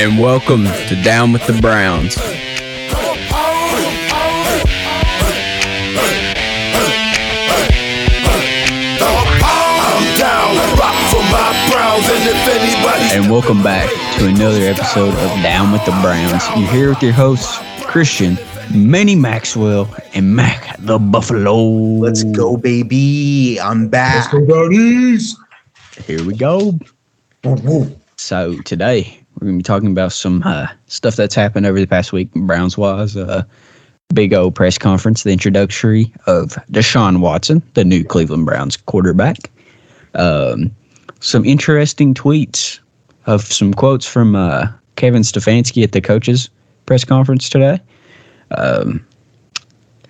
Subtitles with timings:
[0.00, 2.16] and welcome to Down with the Browns.
[13.12, 16.48] And welcome back to another episode of Down with the Browns.
[16.56, 18.38] You're here with your hosts, Christian,
[18.74, 21.62] Manny Maxwell, and Mac the Buffalo.
[21.62, 23.60] Let's go, baby.
[23.60, 24.32] I'm back.
[24.32, 25.36] Let's go, buddies.
[26.06, 26.78] Here we go.
[28.16, 32.12] So today we're gonna be talking about some uh, stuff that's happened over the past
[32.12, 33.16] week, Browns wise.
[33.16, 33.42] Uh,
[34.12, 39.50] big old press conference, the introductory of Deshaun Watson, the new Cleveland Browns quarterback.
[40.14, 40.74] Um,
[41.20, 42.80] some interesting tweets
[43.26, 44.66] of some quotes from uh,
[44.96, 46.50] Kevin Stefanski at the coaches
[46.86, 47.80] press conference today.
[48.50, 49.06] Um,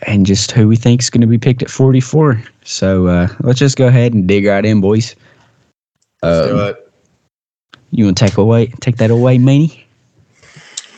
[0.06, 2.42] and just who we think is going to be picked at 44.
[2.64, 5.14] So uh, let's just go ahead and dig right in, boys.
[6.22, 6.74] Um,
[7.90, 9.86] you want to take away, take that away, Manny?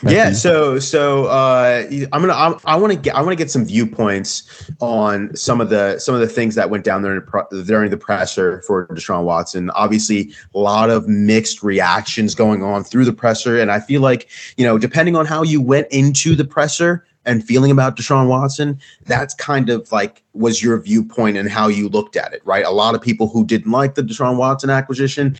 [0.05, 3.49] Yeah, so so uh, I'm gonna I'm, I want to get I want to get
[3.49, 7.25] some viewpoints on some of the some of the things that went down there
[7.65, 9.69] during the presser for Deshaun Watson.
[9.71, 14.27] Obviously, a lot of mixed reactions going on through the presser, and I feel like
[14.57, 18.79] you know depending on how you went into the presser and feeling about Deshaun Watson,
[19.05, 22.65] that's kind of like was your viewpoint and how you looked at it, right?
[22.65, 25.37] A lot of people who didn't like the Deshaun Watson acquisition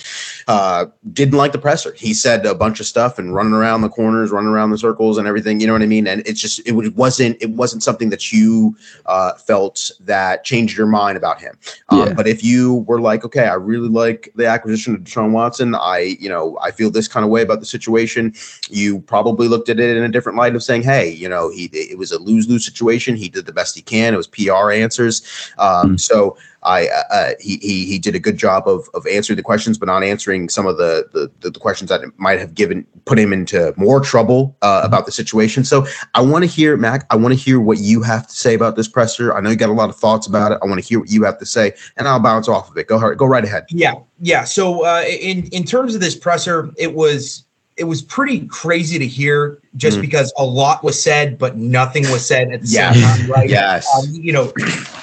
[0.48, 1.94] uh, didn't like the presser.
[1.94, 5.18] He said a bunch of stuff and running around the corners, running around the circles,
[5.18, 5.60] and everything.
[5.60, 6.08] You know what I mean?
[6.08, 10.88] And it's just it wasn't it wasn't something that you uh, felt that changed your
[10.88, 11.58] mind about him.
[11.90, 12.14] Um, yeah.
[12.14, 16.18] But if you were like, okay, I really like the acquisition of Deshaun Watson, I
[16.20, 18.36] you know I feel this kind of way about the situation.
[18.70, 21.70] You probably looked at it in a different light of saying, hey, you know, he
[21.74, 23.16] it was a lose lose situation.
[23.16, 24.14] He did the best he can.
[24.14, 25.22] It was PR answers.
[25.58, 25.96] Um, mm-hmm.
[25.98, 29.44] So I uh, uh, he, he he did a good job of of answering the
[29.44, 33.20] questions, but not answering some of the the, the questions that might have given put
[33.20, 35.64] him into more trouble uh, about the situation.
[35.64, 37.06] So I want to hear Mac.
[37.10, 39.34] I want to hear what you have to say about this presser.
[39.34, 40.60] I know you got a lot of thoughts about it.
[40.62, 42.88] I want to hear what you have to say, and I'll bounce off of it.
[42.88, 43.18] Go ahead.
[43.18, 43.66] Go right ahead.
[43.70, 44.44] Yeah, yeah.
[44.44, 47.44] So uh, in in terms of this presser, it was
[47.76, 50.02] it was pretty crazy to hear just mm.
[50.02, 52.96] because a lot was said, but nothing was said at the yes.
[52.96, 53.32] same time.
[53.32, 53.50] Right?
[53.50, 53.88] yes.
[53.96, 54.52] Um, you know,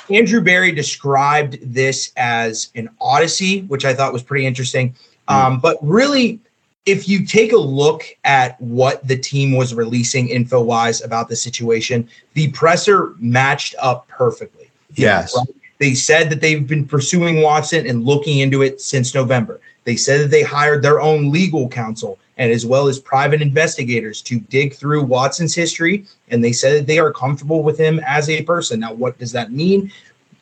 [0.08, 4.94] Andrew Berry described this as an odyssey, which I thought was pretty interesting.
[5.28, 5.34] Mm.
[5.34, 6.38] Um, but really,
[6.86, 11.37] if you take a look at what the team was releasing info wise about the
[11.37, 14.70] situation, the presser matched up perfectly.
[14.94, 15.37] Yes.
[15.37, 15.48] Right?
[15.78, 19.60] They said that they've been pursuing Watson and looking into it since November.
[19.84, 24.22] They said that they hired their own legal counsel and as well as private investigators
[24.22, 26.06] to dig through Watson's history.
[26.30, 28.80] And they said that they are comfortable with him as a person.
[28.80, 29.92] Now, what does that mean?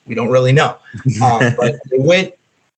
[0.07, 0.79] We don't really know.
[1.23, 2.35] Um, but they went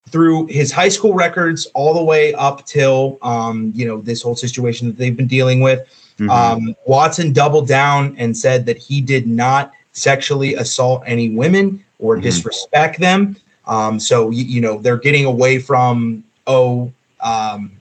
[0.09, 4.35] through his high school records all the way up till um, you know this whole
[4.35, 5.81] situation that they've been dealing with.
[6.19, 6.31] Mm-hmm.
[6.31, 12.15] Um, Watson doubled down and said that he did not sexually assault any women or
[12.15, 12.23] mm-hmm.
[12.23, 13.37] disrespect them.
[13.67, 17.80] Um, so you, you, know they're getting away from oh um,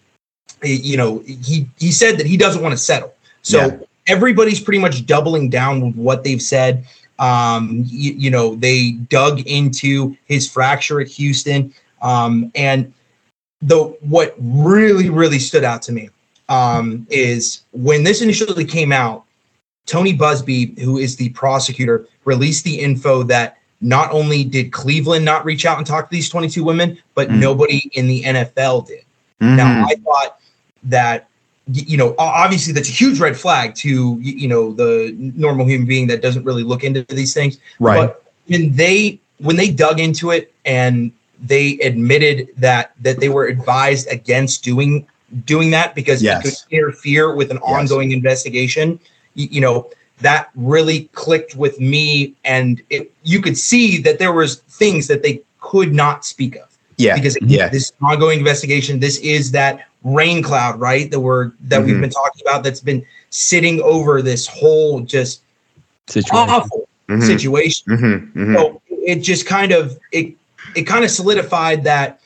[0.63, 3.13] you know, he he said that he doesn't want to settle.
[3.41, 3.77] So yeah.
[4.07, 6.85] everybody's pretty much doubling down with what they've said.
[7.19, 12.93] Um, you, you, know, they dug into his fracture at Houston, um, and
[13.61, 16.09] the what really really stood out to me
[16.47, 19.25] um, is when this initially came out.
[19.85, 25.45] Tony Buzbee, who is the prosecutor, released the info that not only did Cleveland not
[25.45, 27.39] reach out and talk to these 22 women, but mm.
[27.39, 29.03] nobody in the NFL did.
[29.41, 29.55] Mm-hmm.
[29.55, 30.39] Now, I thought
[30.83, 31.27] that
[31.71, 36.07] you know obviously that's a huge red flag to you know the normal human being
[36.07, 40.31] that doesn't really look into these things right but when they when they dug into
[40.31, 45.07] it and they admitted that that they were advised against doing
[45.45, 46.39] doing that because yes.
[46.39, 47.63] it could interfere with an yes.
[47.65, 48.99] ongoing investigation
[49.35, 49.89] you, you, know
[50.21, 55.21] that really clicked with me and it, you could see that there was things that
[55.21, 57.69] they could not speak of yeah because yeah.
[57.69, 61.09] this ongoing investigation this is that rain cloud, right?
[61.11, 61.85] That we're that mm-hmm.
[61.85, 65.41] we've been talking about that's been sitting over this whole just
[66.07, 66.35] situation.
[66.35, 67.21] awful mm-hmm.
[67.21, 67.85] situation.
[67.87, 68.39] Mm-hmm.
[68.39, 68.55] mm-hmm.
[68.55, 70.33] So it just kind of it
[70.75, 72.21] it kind of solidified that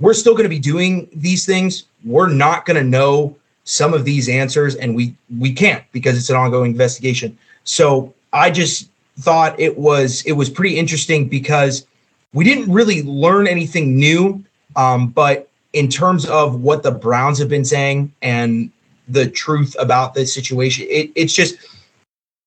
[0.00, 1.84] we're still going to be doing these things.
[2.04, 6.30] We're not going to know some of these answers, and we we can't because it's
[6.30, 7.36] an ongoing investigation.
[7.64, 8.88] So I just
[9.20, 11.86] thought it was it was pretty interesting because
[12.32, 14.42] we didn't really learn anything new,
[14.74, 18.70] um, but in terms of what the Browns have been saying and
[19.08, 21.56] the truth about this situation, it, it's just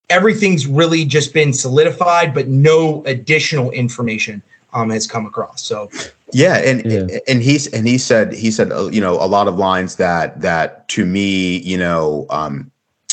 [0.09, 4.41] everything's really just been solidified, but no additional information.
[4.75, 5.63] um, has come across.
[5.63, 5.89] So
[6.31, 7.19] yeah, and yeah.
[7.27, 10.39] and he's and he said he said uh, you know a lot of lines that
[10.41, 12.69] that to me you know um,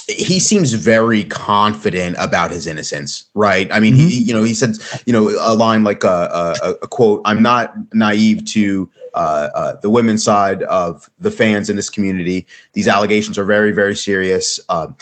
[0.08, 3.70] he seems very confident about his innocence, right?
[3.72, 4.08] I mean, mm-hmm.
[4.08, 4.76] he, you know, he said,
[5.06, 9.81] you know, a line like a, a, a quote, "I'm not naive to uh, uh,
[9.81, 12.46] the women's side of the fans in this community.
[12.72, 14.58] These allegations are very, very serious.
[14.69, 14.96] Um,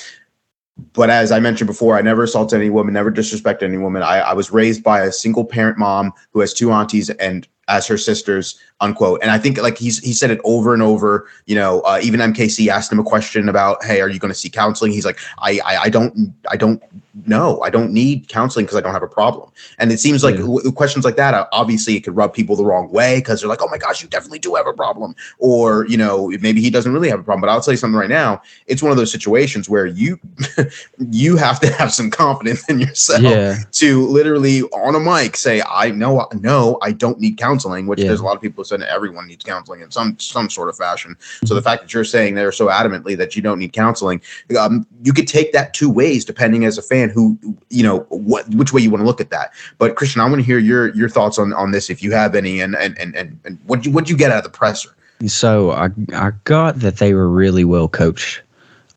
[0.93, 4.03] but as I mentioned before, I never assaulted any woman, never disrespected any woman.
[4.03, 7.87] I, I was raised by a single parent mom who has two aunties and as
[7.87, 9.21] her sisters unquote.
[9.23, 12.21] And i think like he's he said it over and over you know uh, even
[12.21, 14.93] mkc asked him a question about hey are you going to see counseling?
[14.93, 16.83] He's like I, I i don't i don't
[17.27, 17.61] know.
[17.61, 19.51] I don't need counseling because i don't have a problem.
[19.79, 22.65] And it seems like w- questions like that uh, obviously it could rub people the
[22.65, 25.15] wrong way because they're like oh my gosh you definitely do have a problem.
[25.39, 27.41] Or you know maybe he doesn't really have a problem.
[27.41, 30.19] But i'll tell you something right now it's one of those situations where you
[31.11, 33.59] you have to have some confidence in yourself yeah.
[33.73, 38.09] to literally on a mic say i know no i don't need counseling which yeah.
[38.09, 41.17] there's a lot of people saying everyone needs counseling in some some sort of fashion
[41.45, 44.21] so the fact that you're saying there so adamantly that you don't need counseling
[44.59, 47.39] um, you could take that two ways depending as a fan who
[47.69, 49.53] you know what which way you want to look at that.
[49.79, 52.35] But Christian, I want to hear your your thoughts on on this if you have
[52.35, 54.91] any, and and and and, and what you what you get out of the presser.
[55.27, 58.43] So I I got that they were really well coached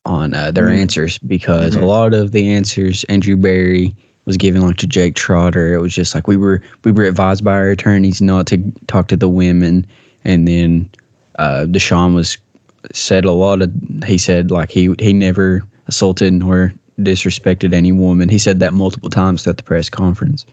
[0.05, 0.81] on uh, their mm-hmm.
[0.81, 1.83] answers because mm-hmm.
[1.83, 5.73] a lot of the answers Andrew Berry was giving like to Jake Trotter.
[5.73, 9.07] It was just like we were we were advised by our attorneys not to talk
[9.09, 9.85] to the women,
[10.23, 10.89] and then
[11.39, 12.37] uh, Deshaun was
[12.91, 13.71] said a lot of
[14.05, 18.29] he said like he he never assaulted or disrespected any woman.
[18.29, 20.45] He said that multiple times at the press conference.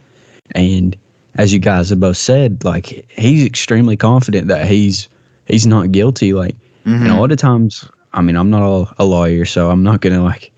[0.52, 0.96] And
[1.36, 5.08] as you guys have both said, like he's extremely confident that he's
[5.46, 6.32] he's not guilty.
[6.32, 7.02] Like mm-hmm.
[7.02, 10.00] and a lot of times, I mean, I'm not a, a, lawyer, so I'm not
[10.00, 10.52] gonna like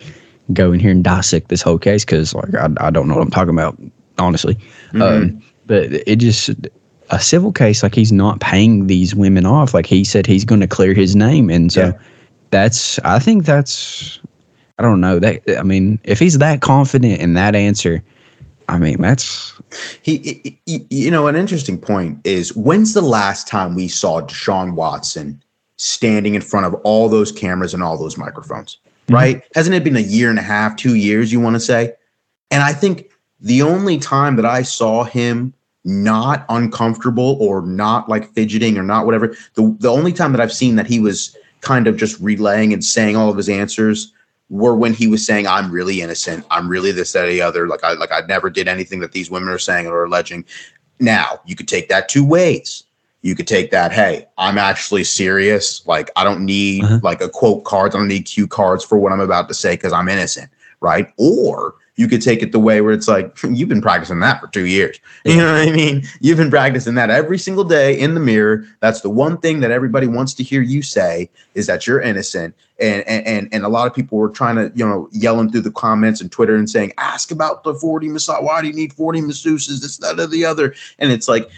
[0.53, 3.23] go in here and dissect this whole case because like I, I don't know what
[3.23, 3.79] I'm talking about,
[4.19, 4.55] honestly.
[4.93, 5.03] Mm-hmm.
[5.03, 6.51] Um, but it just
[7.11, 9.75] a civil case, like he's not paying these women off.
[9.75, 11.93] Like he said, he's going to clear his name, and so yeah.
[12.51, 14.19] that's I think that's
[14.79, 15.43] I don't know that.
[15.59, 18.03] I mean, if he's that confident in that answer,
[18.69, 19.53] I mean, that's
[20.03, 20.87] he, he.
[20.91, 25.43] You know, an interesting point is when's the last time we saw Deshaun Watson
[25.77, 28.79] standing in front of all those cameras and all those microphones?
[29.13, 29.23] Mm-hmm.
[29.23, 29.43] Right?
[29.55, 31.33] Hasn't it been a year and a half, two years?
[31.33, 31.95] You want to say?
[32.51, 33.11] And I think
[33.41, 35.55] the only time that I saw him
[35.85, 40.53] not uncomfortable or not like fidgeting or not whatever, the the only time that I've
[40.53, 44.13] seen that he was kind of just relaying and saying all of his answers
[44.49, 46.45] were when he was saying, "I'm really innocent.
[46.51, 47.67] I'm really this, that, or the other.
[47.67, 50.45] Like I, like I never did anything that these women are saying or alleging."
[51.01, 52.85] Now you could take that two ways.
[53.23, 55.87] You could take that, hey, I'm actually serious.
[55.87, 57.01] Like I don't need uh-huh.
[57.03, 57.95] like a quote cards.
[57.95, 61.13] I don't need cue cards for what I'm about to say because I'm innocent, right?
[61.17, 64.49] Or you could take it the way where it's like you've been practicing that for
[64.49, 68.15] two years you know what i mean you've been practicing that every single day in
[68.15, 71.87] the mirror that's the one thing that everybody wants to hear you say is that
[71.87, 75.51] you're innocent and and and a lot of people were trying to you know yelling
[75.51, 78.75] through the comments and twitter and saying ask about the 40 massage why do you
[78.75, 81.51] need 40 masseuses this that or the other and it's like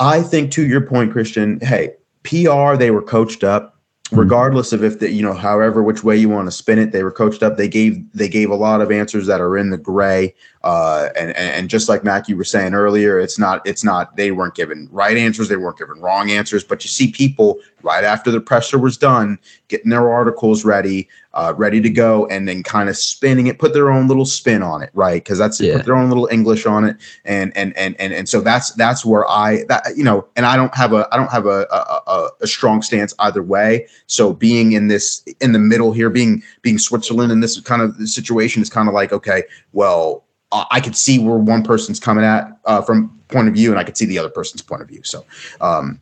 [0.00, 1.94] i think to your point christian hey
[2.24, 3.80] pr they were coached up.
[4.10, 4.22] Mm-hmm.
[4.22, 7.04] regardless of if the you know however which way you want to spin it they
[7.04, 7.56] were coached up.
[7.56, 10.34] They gave they gave a lot of answers that are in the gray.
[10.64, 14.32] Uh, and and just like mac you were saying earlier it's not it's not they
[14.32, 15.48] weren't given right answers.
[15.48, 16.64] They weren't given wrong answers.
[16.64, 19.38] But you see people right after the presser was done
[19.68, 23.72] getting their articles ready uh, ready to go and then kind of spinning it put
[23.72, 25.22] their own little spin on it right?
[25.22, 25.76] Because that's yeah.
[25.76, 29.04] put their own little english on it and and and and and so that's that's
[29.04, 32.28] where i that you know and i don't have a i don't have a a,
[32.40, 33.86] a strong stance either way.
[34.06, 37.96] So being in this in the middle here being being switzerland in this kind of
[38.08, 42.58] situation is kind of like okay well i could see where one person's coming at
[42.64, 45.02] uh, from point of view and i could see the other person's point of view.
[45.04, 45.24] So
[45.60, 46.00] um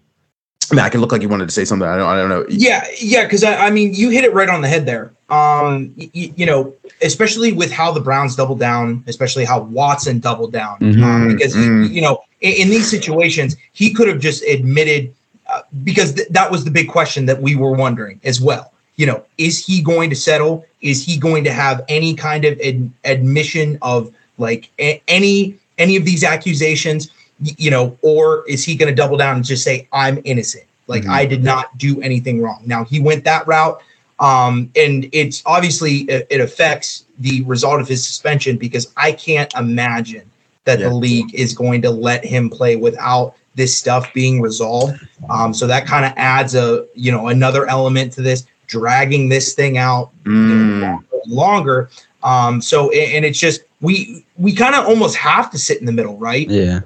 [0.70, 1.88] I mean, I can look like you wanted to say something.
[1.88, 2.06] I don't.
[2.06, 2.44] I don't know.
[2.48, 3.24] Yeah, yeah.
[3.24, 5.12] Because I, I, mean, you hit it right on the head there.
[5.30, 10.52] Um, y- you know, especially with how the Browns doubled down, especially how Watson doubled
[10.52, 11.02] down, mm-hmm.
[11.02, 11.92] um, because mm-hmm.
[11.92, 15.14] you know, in, in, these situations, he could have just admitted
[15.48, 18.72] uh, because th- that was the big question that we were wondering as well.
[18.96, 20.66] You know, is he going to settle?
[20.80, 25.96] Is he going to have any kind of ad- admission of like a- any any
[25.96, 27.10] of these accusations?
[27.40, 30.64] You know, or is he going to double down and just say, I'm innocent?
[30.86, 31.12] Like, mm-hmm.
[31.12, 32.62] I did not do anything wrong.
[32.64, 33.80] Now, he went that route.
[34.20, 39.52] Um, and it's obviously, it, it, affects the result of his suspension because I can't
[39.54, 40.28] imagine
[40.64, 40.88] that yeah.
[40.88, 45.06] the league is going to let him play without this stuff being resolved.
[45.30, 49.54] Um, so that kind of adds a, you know, another element to this, dragging this
[49.54, 50.80] thing out mm.
[50.80, 51.88] know, longer.
[52.24, 55.92] Um, so, and it's just, we, we kind of almost have to sit in the
[55.92, 56.50] middle, right?
[56.50, 56.80] Yeah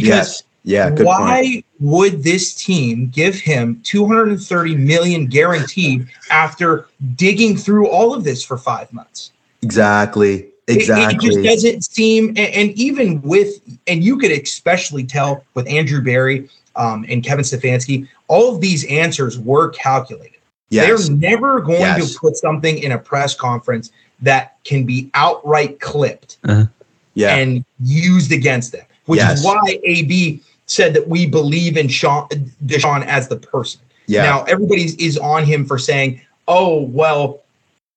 [0.00, 0.90] because Yeah.
[0.90, 1.64] Why point.
[1.80, 8.56] would this team give him 230 million guaranteed after digging through all of this for
[8.56, 9.32] five months?
[9.62, 10.48] Exactly.
[10.68, 11.04] Exactly.
[11.04, 15.68] It, it, just doesn't seem, and, and, even with, and you could especially tell with
[15.68, 20.38] Andrew Berry um, and Kevin Stefanski, all of these answers were calculated.
[20.70, 21.08] Yes.
[21.08, 22.14] They're never going yes.
[22.14, 23.90] to put something in a press conference
[24.22, 26.66] that can be outright clipped uh-huh.
[27.14, 27.36] yeah.
[27.36, 29.40] and used against them, which yes.
[29.40, 32.28] is why AB said that we believe in Sean
[32.64, 33.80] Deshaun as the person.
[34.06, 34.22] Yeah.
[34.24, 37.42] Now everybody is on him for saying, "Oh, well,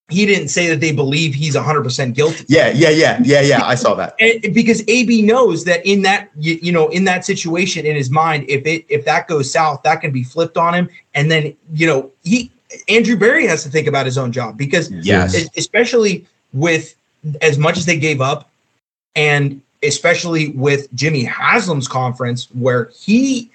[0.10, 3.66] he didn't say that they believe he's 100% guilty." Yeah, yeah, yeah, yeah, yeah.
[3.66, 4.16] I saw that.
[4.20, 8.10] and, because AB knows that in that you, you, know in that situation in his
[8.10, 11.56] mind, if it if that goes south, that can be flipped on him, and then
[11.74, 12.52] you know he
[12.88, 16.96] Andrew Berry has to think about his own job because yes, especially with
[17.42, 18.50] as much as they gave up,
[19.16, 23.52] and especially with Jimmy Haslam's conference where he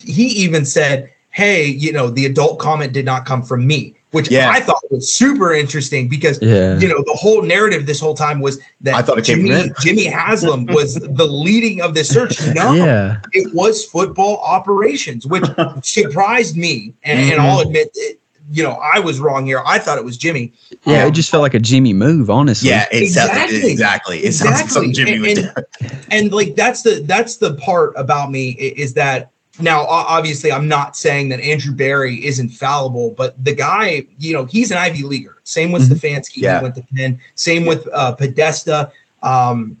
[0.00, 4.30] he even said, "Hey, you know, the adult comment did not come from me." Which
[4.30, 4.48] yeah.
[4.48, 6.78] I thought was super interesting because yeah.
[6.78, 9.74] you know the whole narrative this whole time was that I thought it Jimmy, came
[9.80, 12.40] Jimmy Haslam was the leading of this search.
[12.54, 13.20] No, yeah.
[13.32, 15.44] it was football operations, which
[15.82, 17.32] surprised me, and, mm-hmm.
[17.32, 18.20] and I'll admit it,
[18.52, 19.62] you know, I was wrong here.
[19.64, 20.52] I thought it was Jimmy.
[20.84, 22.68] Yeah, um, it just felt like a Jimmy move, honestly.
[22.68, 23.70] Yeah, exactly.
[23.70, 24.18] exactly.
[24.18, 25.34] It sounds like something Jimmy and, would
[25.80, 25.88] do.
[26.10, 30.96] And like that's the that's the part about me is that now obviously I'm not
[30.96, 35.38] saying that Andrew Berry is infallible, but the guy, you know, he's an Ivy leaguer.
[35.44, 35.94] Same with mm-hmm.
[35.94, 36.58] Stefanski, yeah.
[36.58, 37.20] he went to Penn.
[37.34, 38.92] Same with uh, Podesta.
[39.22, 39.80] Um,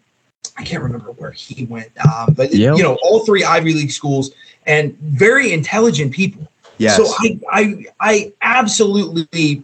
[0.56, 2.76] I can't remember where he went, um, but yep.
[2.76, 4.30] you know, all three Ivy League schools
[4.66, 6.48] and very intelligent people.
[6.78, 6.96] Yes.
[6.96, 9.62] So I, I, I absolutely,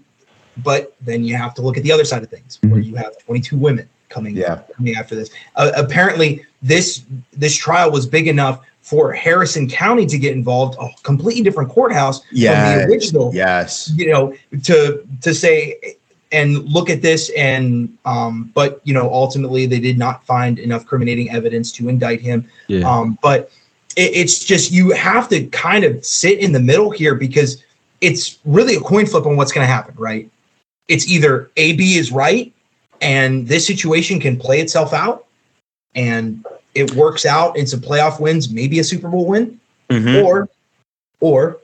[0.59, 2.71] but then you have to look at the other side of things mm-hmm.
[2.71, 4.62] where you have 22 women coming, yeah.
[4.76, 5.31] coming after this.
[5.57, 10.88] Uh, apparently, this this trial was big enough for Harrison County to get involved, a
[11.02, 12.79] completely different courthouse yes.
[12.79, 13.35] from the original.
[13.35, 13.90] Yes.
[13.95, 15.97] You know, to to say
[16.33, 20.87] and look at this and um, but you know, ultimately they did not find enough
[20.87, 22.49] criminating evidence to indict him.
[22.69, 22.88] Yeah.
[22.88, 23.50] Um, but
[23.97, 27.63] it, it's just you have to kind of sit in the middle here because
[28.01, 30.31] it's really a coin flip on what's going to happen, right?
[30.89, 32.53] It's either AB is right
[33.01, 35.27] and this situation can play itself out
[35.95, 36.45] and
[36.75, 40.25] it works out in some playoff wins, maybe a Super Bowl win, mm-hmm.
[40.25, 40.49] or
[41.21, 41.59] or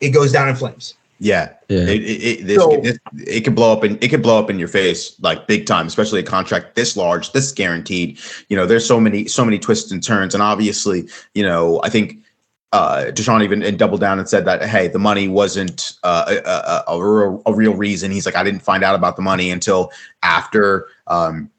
[0.00, 0.94] it goes down in flames.
[1.20, 1.80] Yeah, yeah.
[1.80, 4.58] It, it, this, so, this, it could blow up and it could blow up in
[4.58, 8.20] your face like big time, especially a contract this large, this guaranteed.
[8.48, 11.88] You know, there's so many, so many twists and turns, and obviously, you know, I
[11.88, 12.22] think
[12.72, 16.48] uh, Deshaun even and doubled down and said that hey, the money wasn't uh, a,
[16.48, 18.10] a, a, real, a real reason.
[18.10, 19.90] He's like, I didn't find out about the money until
[20.22, 21.50] after um,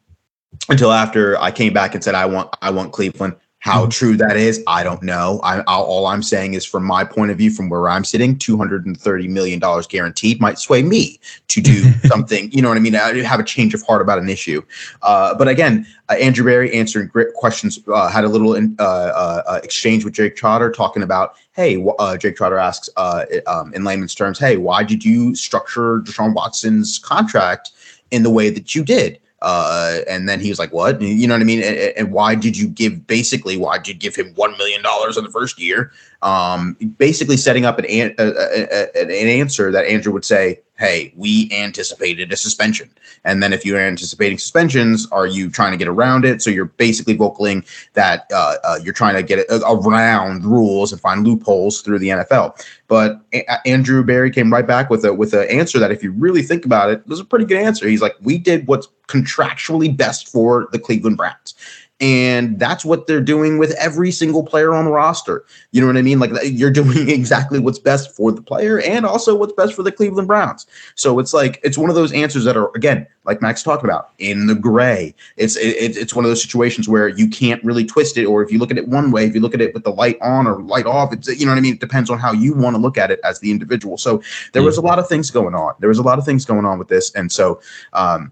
[0.69, 3.35] until after I came back and said I want I want Cleveland.
[3.59, 3.89] How mm-hmm.
[3.89, 5.41] true that is, I don't know.
[5.43, 9.27] I, all I'm saying is, from my point of view, from where I'm sitting, 230
[9.27, 12.49] million dollars guaranteed might sway me to do something.
[12.51, 12.95] You know what I mean?
[12.95, 14.61] I have a change of heart about an issue.
[15.01, 17.79] Uh, but again, uh, Andrew Berry answering great questions.
[17.87, 21.85] Uh, had a little in, uh, uh, uh, exchange with Jake Trotter, talking about, hey,
[22.17, 27.71] Jake Trotter asks um, in layman's terms, hey, why did you structure Deshaun Watson's contract
[28.11, 29.19] in the way that you did?
[29.41, 31.01] Uh, and then he was like, "What?
[31.01, 31.63] You know what I mean?
[31.63, 33.08] And, and why did you give?
[33.08, 35.91] Basically, why did you give him one million dollars in the first year?
[36.21, 42.31] Um, basically, setting up an, an, an answer that Andrew would say, "Hey, we anticipated
[42.33, 42.89] a suspension."
[43.23, 46.41] And then, if you're anticipating suspensions, are you trying to get around it?
[46.41, 51.25] So you're basically vocaling that uh, uh, you're trying to get around rules and find
[51.25, 52.61] loopholes through the NFL.
[52.88, 56.11] But a- Andrew Berry came right back with a with an answer that, if you
[56.11, 57.88] really think about it, was a pretty good answer.
[57.88, 61.55] He's like, "We did what's contractually best for the Cleveland Browns."
[62.01, 65.43] And that's what they're doing with every single player on the roster.
[65.71, 66.19] You know what I mean?
[66.19, 69.91] Like you're doing exactly what's best for the player and also what's best for the
[69.91, 70.65] Cleveland Browns.
[70.95, 74.11] So it's like it's one of those answers that are again, like Max talked about,
[74.17, 75.13] in the gray.
[75.35, 78.51] It's it, it's one of those situations where you can't really twist it, or if
[78.51, 80.47] you look at it one way, if you look at it with the light on
[80.47, 81.73] or light off, it's you know what I mean.
[81.73, 83.97] It depends on how you want to look at it as the individual.
[83.97, 85.75] So there was a lot of things going on.
[85.79, 87.61] There was a lot of things going on with this, and so.
[87.93, 88.31] um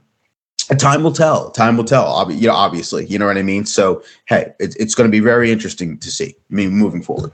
[0.70, 1.50] Uh, time will tell.
[1.52, 2.30] Time will tell.
[2.32, 3.66] You know, obviously, you know what I mean.
[3.66, 6.36] So, hey, it's it's going to be very interesting to see.
[6.52, 7.32] I mean, moving forward.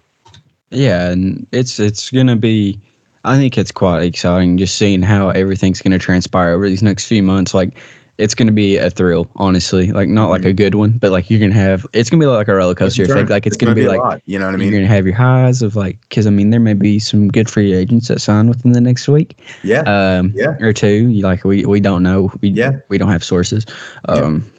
[0.69, 2.79] Yeah, and it's it's going to be.
[3.25, 7.07] I think it's quite exciting just seeing how everything's going to transpire over these next
[7.07, 7.53] few months.
[7.53, 7.77] Like,
[8.17, 9.91] it's going to be a thrill, honestly.
[9.91, 10.55] Like not like a mm-hmm.
[10.55, 11.85] good one, but like you're going to have.
[11.93, 13.29] It's going to be like a roller coaster effect.
[13.29, 14.67] Like it's, it's going to be, like you know what I mean.
[14.67, 17.29] You're going to have your highs of like because I mean there may be some
[17.29, 19.39] good free agents that sign within the next week.
[19.63, 19.81] Yeah.
[19.81, 20.31] Um.
[20.35, 20.57] Yeah.
[20.59, 21.09] Or two.
[21.09, 22.31] You Like we we don't know.
[22.41, 22.79] We yeah.
[22.89, 23.65] We don't have sources.
[24.07, 24.51] Um.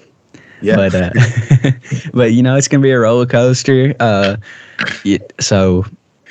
[0.61, 0.77] Yeah.
[0.77, 1.11] But uh,
[2.15, 3.95] but you know, it's gonna be a roller coaster.
[4.01, 4.37] Uh,
[5.05, 5.85] it, so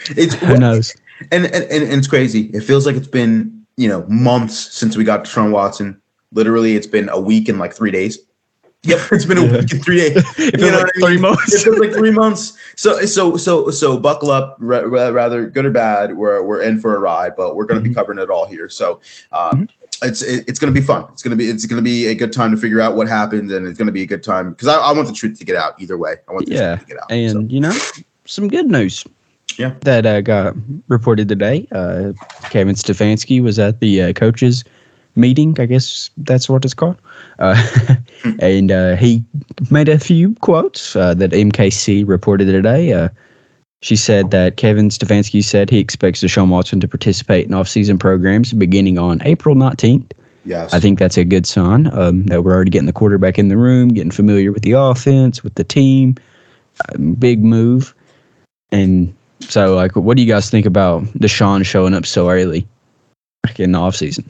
[0.09, 0.93] it's who knows?
[1.31, 2.47] And, and and it's crazy.
[2.53, 6.01] It feels like it's been you know months since we got to Deshaun Watson.
[6.33, 8.19] Literally, it's been a week and like three days.
[8.83, 10.11] Yep, it's been a week and three days.
[10.37, 11.53] it like three months.
[11.53, 12.57] It feels like three months.
[12.75, 14.57] So so so so buckle up.
[14.59, 17.93] rather good or bad, we're we're in for a ride, but we're going to mm-hmm.
[17.93, 18.69] be covering it all here.
[18.69, 18.99] So.
[19.31, 21.05] Um, mm-hmm it's it's going to be fun.
[21.11, 23.07] It's going to be it's going to be a good time to figure out what
[23.07, 25.37] happened, and it's going to be a good time because I, I, want the truth
[25.39, 26.15] to get out either way.
[26.27, 27.11] I want the yeah, truth to get out.
[27.11, 27.53] And so.
[27.53, 27.77] you know,
[28.25, 29.05] some good news.
[29.57, 30.55] Yeah, that uh, got
[30.87, 31.67] reported today.
[31.71, 32.13] Uh,
[32.49, 34.63] Kevin Stefanski was at the uh, coaches
[35.15, 35.59] meeting.
[35.59, 36.97] I guess that's what it's called.
[37.39, 37.55] Uh,
[38.23, 38.31] hmm.
[38.39, 39.23] and uh, he
[39.69, 42.93] made a few quotes uh, that MKC reported today.
[42.93, 43.09] Uh,
[43.81, 48.53] she said that Kevin Stefanski said he expects Deshaun Watson to participate in off-season programs
[48.53, 50.11] beginning on April 19th.
[50.45, 50.73] Yes.
[50.73, 53.57] I think that's a good sign um, that we're already getting the quarterback in the
[53.57, 56.15] room, getting familiar with the offense, with the team.
[56.87, 57.93] Uh, big move.
[58.71, 62.65] And so, like, what do you guys think about Deshaun showing up so early
[63.45, 64.25] like in the offseason?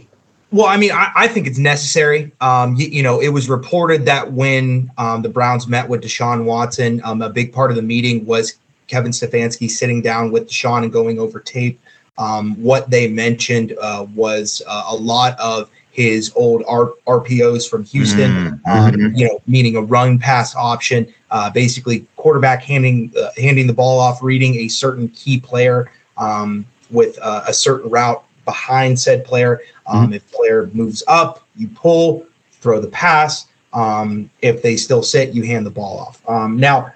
[0.53, 2.31] Well, I mean, I, I think it's necessary.
[2.39, 6.45] Um, you, you, know, it was reported that when um, the Browns met with Deshaun
[6.45, 10.83] Watson, um, a big part of the meeting was Kevin Stefanski sitting down with Deshaun
[10.83, 11.81] and going over tape.
[12.19, 17.83] Um, what they mentioned uh, was uh, a lot of his old R- RPOs from
[17.85, 18.69] Houston, mm-hmm.
[18.69, 23.73] um, you know, meaning a run pass option, uh, basically quarterback handing uh, handing the
[23.73, 29.25] ball off, reading a certain key player um, with uh, a certain route behind said
[29.25, 29.61] player.
[29.87, 30.13] Um, mm-hmm.
[30.13, 33.47] If player moves up, you pull, throw the pass.
[33.73, 36.29] Um, if they still sit, you hand the ball off.
[36.29, 36.93] Um, now,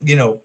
[0.00, 0.42] you know,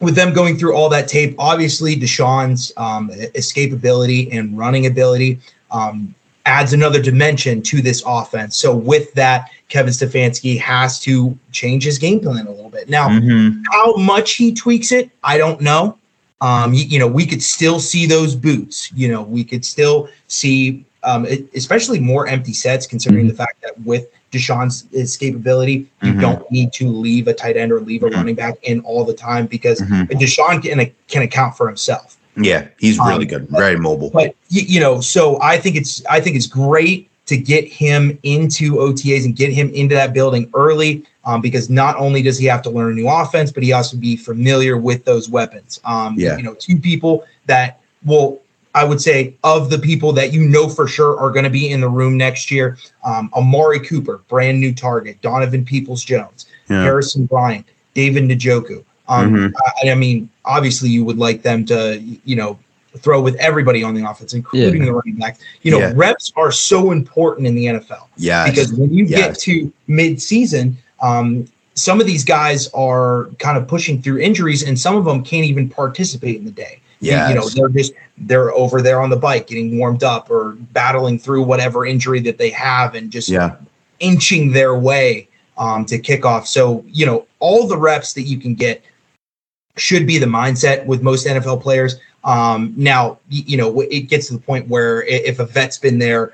[0.00, 5.38] with them going through all that tape, obviously Deshaun's um, escapability and running ability
[5.70, 6.14] um,
[6.46, 8.56] adds another dimension to this offense.
[8.56, 12.88] So with that, Kevin Stefanski has to change his game plan a little bit.
[12.88, 13.62] Now, mm-hmm.
[13.72, 15.98] how much he tweaks it, I don't know.
[16.44, 18.92] Um, you, you, know, we could still see those boots.
[18.92, 23.36] You know, we could still see, um, it, especially more empty sets, considering mm-hmm.
[23.36, 25.86] the fact that with Deshaun's escapability.
[26.02, 26.20] You mm-hmm.
[26.20, 28.16] don't need to leave a tight end or leave a mm-hmm.
[28.16, 30.18] running back in all the time because mm-hmm.
[30.18, 32.18] Deshaun can, can account for himself.
[32.36, 34.10] Yeah, he's really um, good, very mobile.
[34.10, 38.74] But you know, so I think it's I think it's great to get him into
[38.74, 42.62] OTAs and get him into that building early um, because not only does he have
[42.62, 45.80] to learn a new offense, but he also be familiar with those weapons.
[45.84, 46.36] Um, yeah.
[46.36, 48.40] you know, two people that will
[48.74, 51.70] I would say of the people that you know for sure are going to be
[51.70, 56.82] in the room next year, um, Amari Cooper, brand new target, Donovan Peoples Jones, yeah.
[56.82, 58.84] Harrison Bryant, David Njoku.
[59.06, 59.56] Um, mm-hmm.
[59.86, 62.58] I, I, mean, obviously, you would like them to, you know,
[62.98, 64.86] throw with everybody on the offense, including yeah.
[64.86, 65.38] the running back.
[65.62, 65.92] You know, yeah.
[65.94, 68.06] reps are so important in the NFL.
[68.16, 68.48] Yeah.
[68.48, 69.20] Because when you yes.
[69.20, 74.78] get to mid-season, um, some of these guys are kind of pushing through injuries, and
[74.78, 76.80] some of them can't even participate in the day.
[77.00, 80.52] Yeah, you know, they're just they're over there on the bike getting warmed up or
[80.72, 83.56] battling through whatever injury that they have and just yeah.
[84.00, 86.46] inching their way um, to kick off.
[86.46, 88.82] So, you know, all the reps that you can get
[89.76, 91.96] should be the mindset with most NFL players.
[92.22, 96.32] Um, now, you know, it gets to the point where if a vet's been there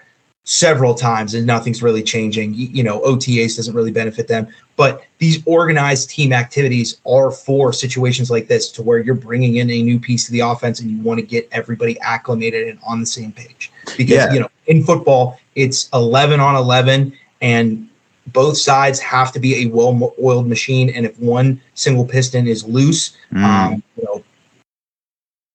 [0.51, 2.53] several times and nothing's really changing.
[2.53, 8.33] You, know, OTAs doesn't really benefit them, but these organized team activities are for situations
[8.33, 11.01] like this to where you're bringing in a new piece to the offense and you
[11.03, 13.71] want to get everybody acclimated and on the same page.
[13.97, 14.33] Because, yeah.
[14.33, 17.89] you know, in football, it's 11 on 11 and
[18.27, 20.91] both sides have to be a well-oiled machine.
[20.91, 23.45] And if one single piston is loose, mm.
[23.45, 24.25] um, you know,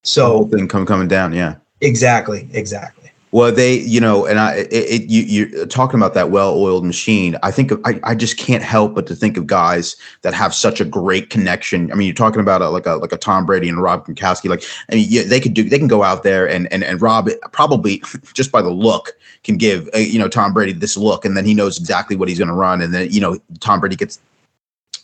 [0.03, 1.33] so the whole thing come coming down.
[1.33, 2.47] Yeah, exactly.
[2.53, 3.04] Exactly.
[3.35, 7.35] Well, they, you know, and I, it, it you, you're talking about that well-oiled machine.
[7.43, 10.79] I think I, I just can't help but to think of guys that have such
[10.79, 11.91] a great connection.
[11.91, 14.47] I mean, you're talking about a, like a like a Tom Brady and Rob Gronkowski.
[14.47, 17.01] Like, I mean, yeah, they could do, they can go out there and and and
[17.01, 18.01] Rob probably
[18.33, 19.11] just by the look
[19.43, 22.29] can give uh, you know Tom Brady this look, and then he knows exactly what
[22.29, 24.17] he's going to run, and then you know Tom Brady gets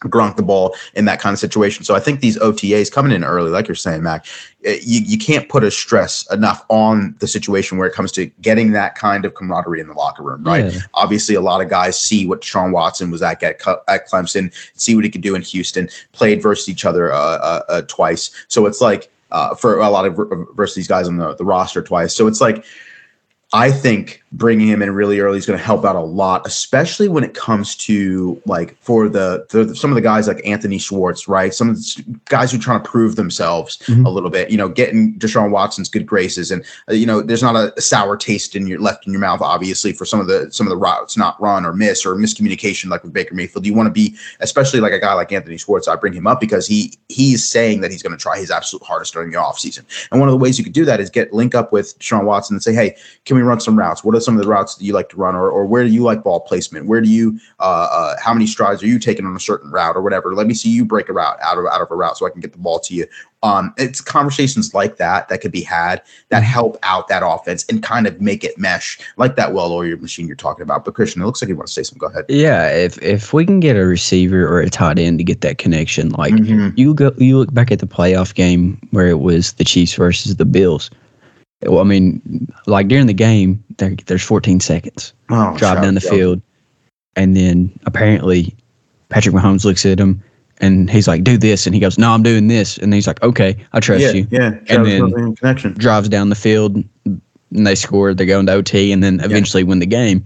[0.10, 1.84] Gronk the ball in that kind of situation.
[1.84, 4.26] So I think these OTAs coming in early, like you're saying, Mac,
[4.66, 8.26] eh, you, you can't put a stress enough on the situation where it comes to
[8.42, 10.74] getting that kind of camaraderie in the locker room, right?
[10.74, 10.80] Yeah.
[10.96, 14.96] Obviously, a lot of guys see what Sean Watson was at at, at Clemson, see
[14.96, 18.32] what he could do in Houston, played versus each other uh, uh, uh, twice.
[18.48, 20.20] So it's like uh, for a lot of
[20.56, 22.16] versus these guys on the, the roster twice.
[22.16, 22.66] So it's like,
[23.54, 27.10] I think bringing him in really early is going to help out a lot, especially
[27.10, 31.28] when it comes to like for the, the some of the guys like Anthony Schwartz,
[31.28, 31.54] right?
[31.54, 34.06] Some of the guys who are trying to prove themselves mm-hmm.
[34.06, 37.44] a little bit, you know, getting Deshaun Watson's good graces, and uh, you know, there's
[37.44, 40.28] not a, a, sour taste in your left in your mouth, obviously, for some of
[40.28, 43.66] the some of the routes not run or miss or miscommunication like with Baker Mayfield.
[43.66, 45.88] You want to be, especially like a guy like Anthony Schwartz.
[45.88, 48.84] I bring him up because he he's saying that he's going to try his absolute
[48.84, 49.84] hardest during the offseason.
[50.12, 52.24] and one of the ways you could do that is get link up with Deshaun
[52.24, 54.04] Watson and say, hey, can we run some routes?
[54.04, 55.90] What are some of the routes that you like to run, or, or where do
[55.90, 56.86] you like ball placement?
[56.86, 59.96] Where do you, uh, uh, how many strides are you taking on a certain route
[59.96, 60.34] or whatever?
[60.36, 62.30] Let me see you break a route out of out of a route so I
[62.30, 63.08] can get the ball to you.
[63.44, 66.52] Um, it's conversations like that that could be had that mm-hmm.
[66.52, 70.36] help out that offense and kind of make it mesh like that well-oiled machine you're
[70.36, 70.86] talking about.
[70.86, 72.00] But Christian, it looks like you want to say something.
[72.00, 72.26] Go ahead.
[72.30, 75.58] Yeah, if if we can get a receiver or a tight end to get that
[75.58, 76.70] connection, like mm-hmm.
[76.78, 80.36] you go, you look back at the playoff game where it was the Chiefs versus
[80.36, 80.92] the Bills
[81.64, 85.14] well, I mean, like during the game, there, there's 14 seconds.
[85.30, 86.42] Oh, drive down the field,
[87.16, 88.56] and then apparently
[89.10, 90.24] Patrick Mahomes looks at him
[90.62, 93.22] and he's like, "Do this," and he goes, "No, I'm doing this," and he's like,
[93.24, 97.22] "Okay, I trust yeah, you." Yeah, and then connection drives down the field, and
[97.52, 98.14] they score.
[98.14, 99.70] They go into OT, and then eventually yeah.
[99.70, 100.24] win the game.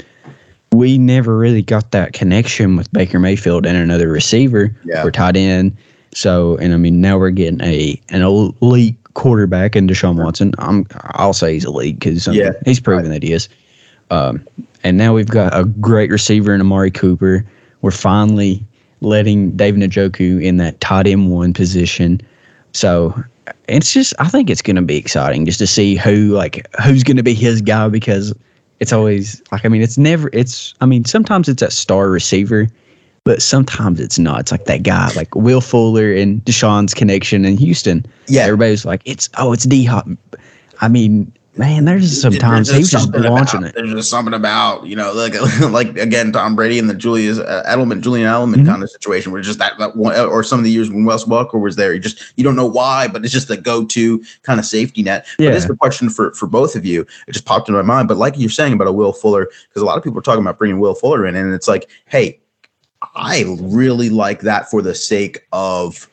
[0.73, 5.05] We never really got that connection with Baker Mayfield and another receiver yeah.
[5.05, 5.75] or tight end.
[6.13, 10.53] So, and I mean, now we're getting a an elite quarterback in Deshaun Watson.
[10.59, 13.13] I'm I'll say he's elite because yeah, he's proven right.
[13.13, 13.49] that he is.
[14.11, 14.45] Um,
[14.83, 17.43] and now we've got a great receiver in Amari Cooper.
[17.81, 18.63] We're finally
[19.01, 22.21] letting David Njoku in that tight end one position.
[22.73, 23.23] So
[23.67, 27.03] it's just I think it's going to be exciting just to see who like who's
[27.03, 28.33] going to be his guy because
[28.79, 32.67] it's always like I mean it's never it's I mean sometimes it's a star receiver
[33.25, 34.39] but sometimes it's not.
[34.39, 38.05] It's like that guy, like Will Fuller and Deshaun's connection in Houston.
[38.27, 40.07] Yeah, everybody's like, it's oh, it's D Hop.
[40.79, 43.75] I mean, man, there's sometimes he was just launching about, it.
[43.75, 45.33] There's just something about you know, like
[45.71, 48.67] like again, Tom Brady and the Julius uh, Edelman, Julian Edelman mm-hmm.
[48.67, 51.23] kind of situation where just that, that one, or some of the years when Wes
[51.23, 54.59] Welker was there, you just you don't know why, but it's just the go-to kind
[54.59, 55.25] of safety net.
[55.39, 55.49] Yeah.
[55.49, 57.01] But this is a question for for both of you.
[57.27, 58.07] It just popped into my mind.
[58.07, 60.41] But like you're saying about a Will Fuller, because a lot of people are talking
[60.41, 62.39] about bringing Will Fuller in, and it's like, hey,
[63.15, 66.09] I really like that for the sake of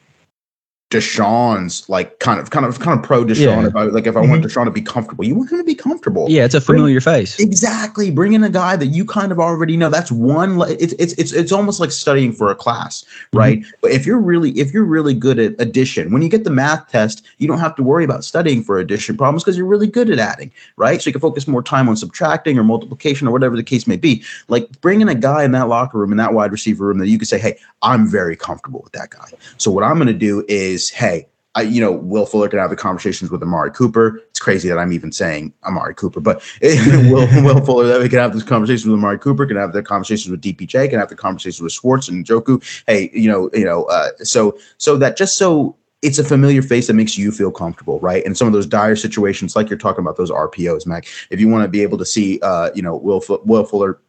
[0.93, 3.67] Deshaun's like kind of kind of kind of pro Deshaun yeah.
[3.67, 4.31] about like if I mm-hmm.
[4.31, 6.27] want Deshaun to be comfortable, you want him to be comfortable.
[6.29, 7.41] Yeah, it's a familiar Bring, face.
[7.41, 8.11] Exactly.
[8.11, 9.89] Bring in a guy that you kind of already know.
[9.89, 10.61] That's one.
[10.69, 13.39] It's it's it's it's almost like studying for a class, mm-hmm.
[13.39, 13.59] right?
[13.61, 13.71] Mm-hmm.
[13.81, 16.91] But if you're really if you're really good at addition, when you get the math
[16.91, 20.11] test, you don't have to worry about studying for addition problems because you're really good
[20.11, 21.01] at adding, right?
[21.01, 23.97] So you can focus more time on subtracting or multiplication or whatever the case may
[23.97, 24.23] be.
[24.49, 27.09] Like bring in a guy in that locker room in that wide receiver room that
[27.09, 29.29] you can say, hey, I'm very comfortable with that guy.
[29.57, 32.71] So what I'm going to do is, hey I, you know, Will Fuller can have
[32.71, 34.23] the conversations with Amari Cooper.
[34.31, 38.18] It's crazy that I'm even saying Amari Cooper, but Will, Will Fuller that we can
[38.18, 41.14] have this conversation with Amari Cooper, can have the conversations with DPJ, can have the
[41.14, 42.62] conversations with Schwartz and Njoku.
[42.87, 46.87] Hey, you know, you know, uh, so so that just so it's a familiar face
[46.87, 48.25] that makes you feel comfortable, right?
[48.25, 51.07] And some of those dire situations, like you're talking about those RPOs, Mac.
[51.31, 54.01] If you want to be able to see, uh, you know, Will Will Fuller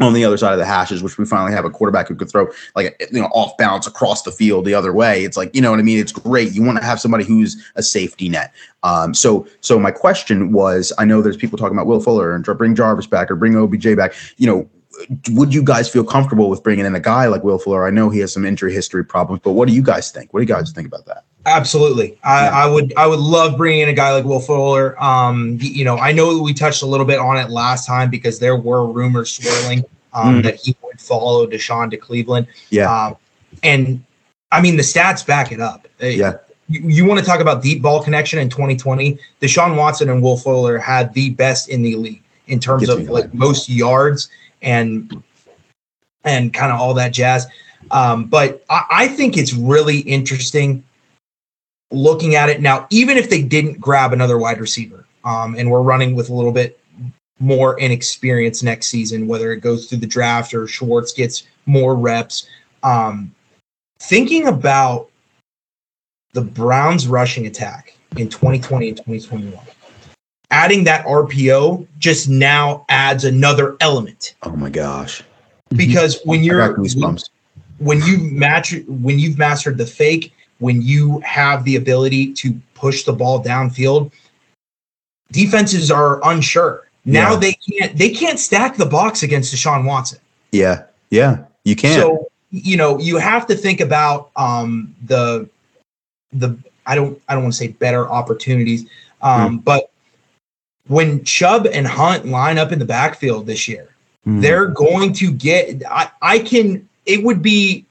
[0.00, 2.30] on the other side of the hashes, which we finally have a quarterback who could
[2.30, 5.24] throw like you know off balance across the field the other way.
[5.24, 5.98] It's like you know what I mean.
[5.98, 6.52] It's great.
[6.52, 8.52] You want to have somebody who's a safety net.
[8.82, 12.44] Um, so so my question was, I know there's people talking about Will Fuller and
[12.44, 14.14] bring Jarvis back or bring OBJ back.
[14.36, 14.70] You know,
[15.30, 17.86] would you guys feel comfortable with bringing in a guy like Will Fuller?
[17.86, 20.32] I know he has some injury history problems, but what do you guys think?
[20.32, 21.24] What do you guys think about that?
[21.46, 22.50] Absolutely, I, yeah.
[22.50, 25.02] I would I would love bringing in a guy like Will Fuller.
[25.02, 28.38] Um, you know, I know we touched a little bit on it last time because
[28.38, 30.42] there were rumors swirling um, mm.
[30.42, 32.46] that he would follow Deshaun to Cleveland.
[32.68, 33.16] Yeah, um,
[33.62, 34.04] and
[34.52, 35.88] I mean the stats back it up.
[36.00, 36.36] Yeah.
[36.68, 39.18] You, you want to talk about deep ball connection in 2020?
[39.40, 43.32] Deshaun Watson and Will Fuller had the best in the league in terms of like
[43.32, 44.28] most yards
[44.60, 45.22] and
[46.24, 47.46] and kind of all that jazz.
[47.90, 50.84] Um, but I, I think it's really interesting
[51.90, 55.82] looking at it now, even if they didn't grab another wide receiver, um, and we're
[55.82, 56.78] running with a little bit
[57.38, 62.46] more inexperience next season, whether it goes through the draft or Schwartz gets more reps.
[62.82, 63.34] Um,
[63.98, 65.08] thinking about
[66.32, 69.58] the Browns rushing attack in 2020 and 2021,
[70.50, 74.34] adding that RPO just now adds another element.
[74.42, 75.22] Oh my gosh.
[75.70, 77.18] Because when you're when,
[77.78, 83.02] when you match when you've mastered the fake when you have the ability to push
[83.02, 84.12] the ball downfield,
[85.32, 86.88] defenses are unsure.
[87.04, 87.38] Now yeah.
[87.38, 90.18] they can't they can't stack the box against Deshaun Watson.
[90.52, 92.00] Yeah, yeah, you can't.
[92.00, 95.48] So you know you have to think about um, the
[96.32, 98.86] the I don't I don't want to say better opportunities,
[99.22, 99.64] um, mm.
[99.64, 99.90] but
[100.88, 103.88] when Chubb and Hunt line up in the backfield this year,
[104.26, 104.42] mm.
[104.42, 105.82] they're going to get.
[105.88, 106.86] I, I can.
[107.06, 107.86] It would be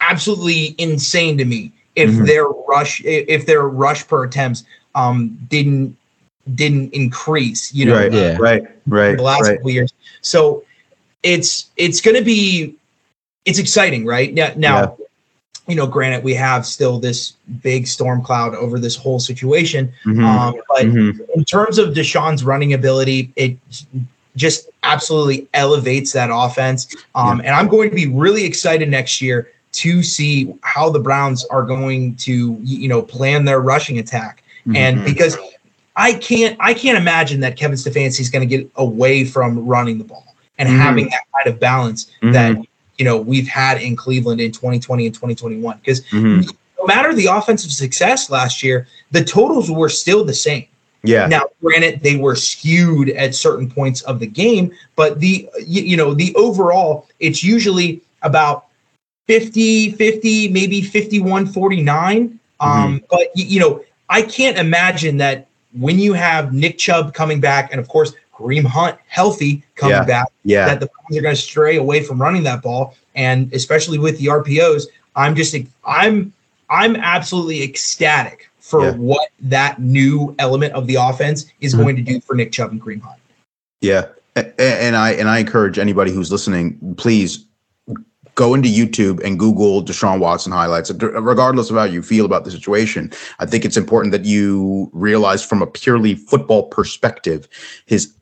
[0.00, 2.24] absolutely insane to me if mm-hmm.
[2.24, 5.96] their rush if their rush per attempts um didn't
[6.54, 7.74] didn't increase.
[7.74, 8.36] You know, right, yeah.
[8.38, 9.16] right, right.
[9.16, 9.56] The last right.
[9.56, 10.64] couple years, so
[11.22, 12.74] it's it's going to be
[13.44, 14.32] it's exciting, right?
[14.32, 15.04] Now, now yeah
[15.68, 19.92] you know, granted, we have still this big storm cloud over this whole situation.
[20.04, 20.24] Mm-hmm.
[20.24, 21.20] Um, but mm-hmm.
[21.34, 23.58] in terms of Deshaun's running ability, it
[24.34, 26.96] just absolutely elevates that offense.
[27.14, 27.48] Um, yeah.
[27.48, 31.62] And I'm going to be really excited next year to see how the Browns are
[31.62, 34.42] going to, you know, plan their rushing attack.
[34.60, 34.76] Mm-hmm.
[34.76, 35.36] And because
[35.96, 39.98] I can't, I can't imagine that Kevin Stefanski is going to get away from running
[39.98, 40.78] the ball and mm-hmm.
[40.78, 42.62] having that kind of balance that mm-hmm
[42.98, 46.48] you know we've had in Cleveland in 2020 and 2021 because mm-hmm.
[46.78, 50.66] no matter the offensive success last year, the totals were still the same.
[51.04, 51.28] Yeah.
[51.28, 55.96] Now, granted, they were skewed at certain points of the game, but the you, you
[55.96, 58.66] know the overall, it's usually about
[59.28, 62.28] 50, 50, maybe 51, 49.
[62.28, 62.66] Mm-hmm.
[62.66, 67.70] Um, but you know, I can't imagine that when you have Nick Chubb coming back,
[67.70, 70.04] and of course Kareem Hunt healthy coming yeah.
[70.04, 70.66] back, yeah.
[70.66, 72.96] that the Browns are going to stray away from running that ball.
[73.14, 76.32] And especially with the RPOs, I'm just I'm
[76.70, 78.92] I'm absolutely ecstatic for yeah.
[78.92, 81.82] what that new element of the offense is mm-hmm.
[81.82, 83.20] going to do for Nick Chubb and Kareem Hunt.
[83.80, 84.06] Yeah.
[84.36, 87.44] And I and I encourage anybody who's listening, please
[88.38, 90.92] go into YouTube and Google Deshaun Watson highlights.
[90.92, 95.44] Regardless of how you feel about the situation, I think it's important that you realize
[95.44, 97.48] from a purely football perspective
[97.86, 98.14] his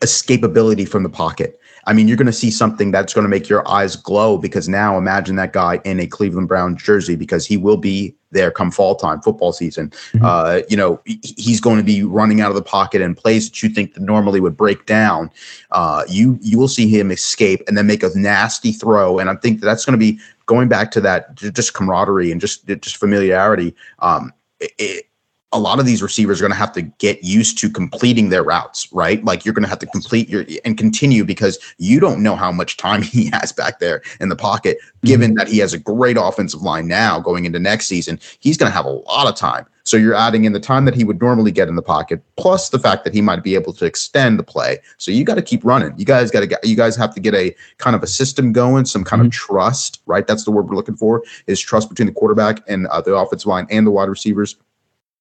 [0.00, 1.58] escapability from the pocket.
[1.84, 4.68] I mean, you're going to see something that's going to make your eyes glow because
[4.68, 8.70] now imagine that guy in a Cleveland Brown jersey because he will be there come
[8.70, 9.90] fall time, football season.
[9.90, 10.24] Mm-hmm.
[10.24, 13.62] Uh, you know, he's going to be running out of the pocket in plays that
[13.62, 15.30] you think that normally would break down.
[15.70, 19.36] Uh, you you will see him escape and then make a nasty throw, and I
[19.36, 22.96] think that that's going to be going back to that just camaraderie and just just
[22.96, 23.74] familiarity.
[23.98, 25.06] Um, it,
[25.52, 28.42] a lot of these receivers are going to have to get used to completing their
[28.42, 29.24] routes, right?
[29.24, 32.50] Like you're going to have to complete your and continue because you don't know how
[32.50, 34.78] much time he has back there in the pocket.
[35.04, 35.38] Given mm-hmm.
[35.38, 38.74] that he has a great offensive line now going into next season, he's going to
[38.74, 39.66] have a lot of time.
[39.84, 42.68] So you're adding in the time that he would normally get in the pocket, plus
[42.68, 44.78] the fact that he might be able to extend the play.
[44.96, 45.92] So you got to keep running.
[45.98, 46.64] You guys got to get.
[46.64, 49.26] You guys have to get a kind of a system going, some kind mm-hmm.
[49.26, 50.26] of trust, right?
[50.26, 53.46] That's the word we're looking for: is trust between the quarterback and uh, the offensive
[53.46, 54.56] line and the wide receivers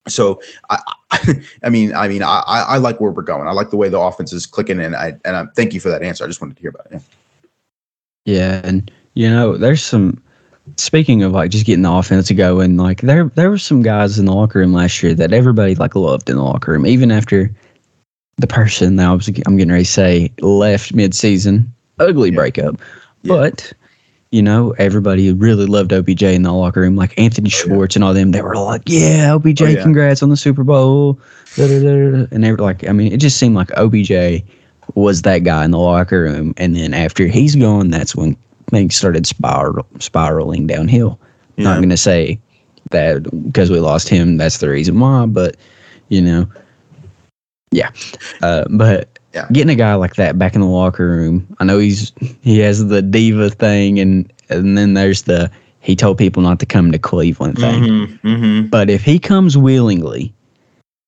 [0.08, 0.80] so I,
[1.64, 3.48] I mean, I mean, I, I like where we're going.
[3.48, 5.90] I like the way the offense is clicking, and I and I thank you for
[5.90, 6.24] that answer.
[6.24, 7.02] I just wanted to hear about it.
[8.26, 10.22] Yeah, yeah and you know, there's some.
[10.78, 13.82] Speaking of like just getting the offense to go, and like there there were some
[13.82, 16.86] guys in the locker room last year that everybody like loved in the locker room,
[16.86, 17.52] even after
[18.38, 21.68] the person that I was I'm getting ready to say left midseason,
[22.00, 22.36] ugly yeah.
[22.36, 22.80] breakup,
[23.24, 23.36] yeah.
[23.36, 23.74] but
[24.32, 28.00] you know, everybody really loved OBJ in the locker room, like Anthony Schwartz oh, yeah.
[28.00, 28.32] and all them.
[28.32, 29.84] They were all like, "Yeah, OBJ, oh, yeah.
[29.84, 31.20] congrats on the Super Bowl,"
[31.58, 34.44] da, da, da, and they were like, I mean, it just seemed like OBJ
[34.96, 38.96] was that guy in the locker room, and then after he's gone, that's when things
[38.96, 41.20] started spiral, spiraling downhill.
[41.58, 41.66] Yeah.
[41.66, 42.40] Not going to say
[42.92, 45.58] that because we lost him, that's the reason why, but
[46.08, 46.48] you know,
[47.72, 47.92] yeah,
[48.42, 49.48] uh, but yeah.
[49.52, 51.56] Getting a guy like that back in the locker room.
[51.60, 56.18] I know he's he has the diva thing and and then there's the he told
[56.18, 57.84] people not to come to Cleveland thing.
[57.84, 58.68] Mm-hmm, mm-hmm.
[58.68, 60.34] But if he comes willingly,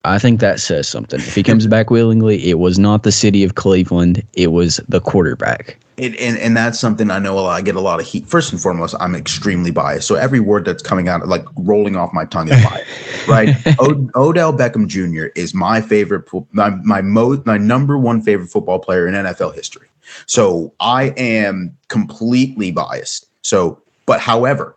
[0.06, 1.22] I think that says something.
[1.22, 5.00] If he comes back willingly, it was not the city of Cleveland, it was the
[5.00, 5.78] quarterback.
[5.96, 7.52] It, and and that's something I know a lot.
[7.52, 8.28] I get a lot of heat.
[8.28, 10.08] First and foremost, I'm extremely biased.
[10.08, 13.56] So every word that's coming out, like rolling off my tongue, is biased, right?
[13.80, 15.28] O- Odell Beckham Jr.
[15.36, 19.88] is my favorite, my my mo- my number one favorite football player in NFL history.
[20.26, 23.28] So I am completely biased.
[23.44, 24.76] So, but however,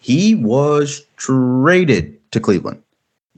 [0.00, 2.82] he was traded to Cleveland.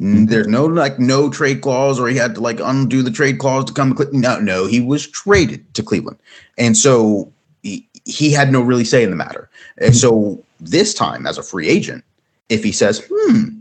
[0.01, 3.65] There's no like no trade clause, or he had to like undo the trade clause
[3.65, 4.23] to come to Cleveland.
[4.23, 6.19] No, no, he was traded to Cleveland,
[6.57, 7.33] and so
[7.65, 9.51] he, he had no really say in the matter.
[9.79, 12.05] And so this time, as a free agent,
[12.49, 13.59] if he says, "Hmm,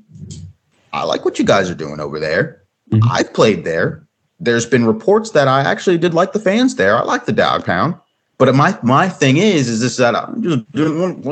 [0.93, 2.61] I like what you guys are doing over there.
[2.91, 3.09] Mm-hmm.
[3.09, 4.05] I've played there.
[4.39, 6.97] There's been reports that I actually did like the fans there.
[6.97, 7.95] I like the dog pound.
[8.39, 11.23] But my my thing is, is this that I'm just doing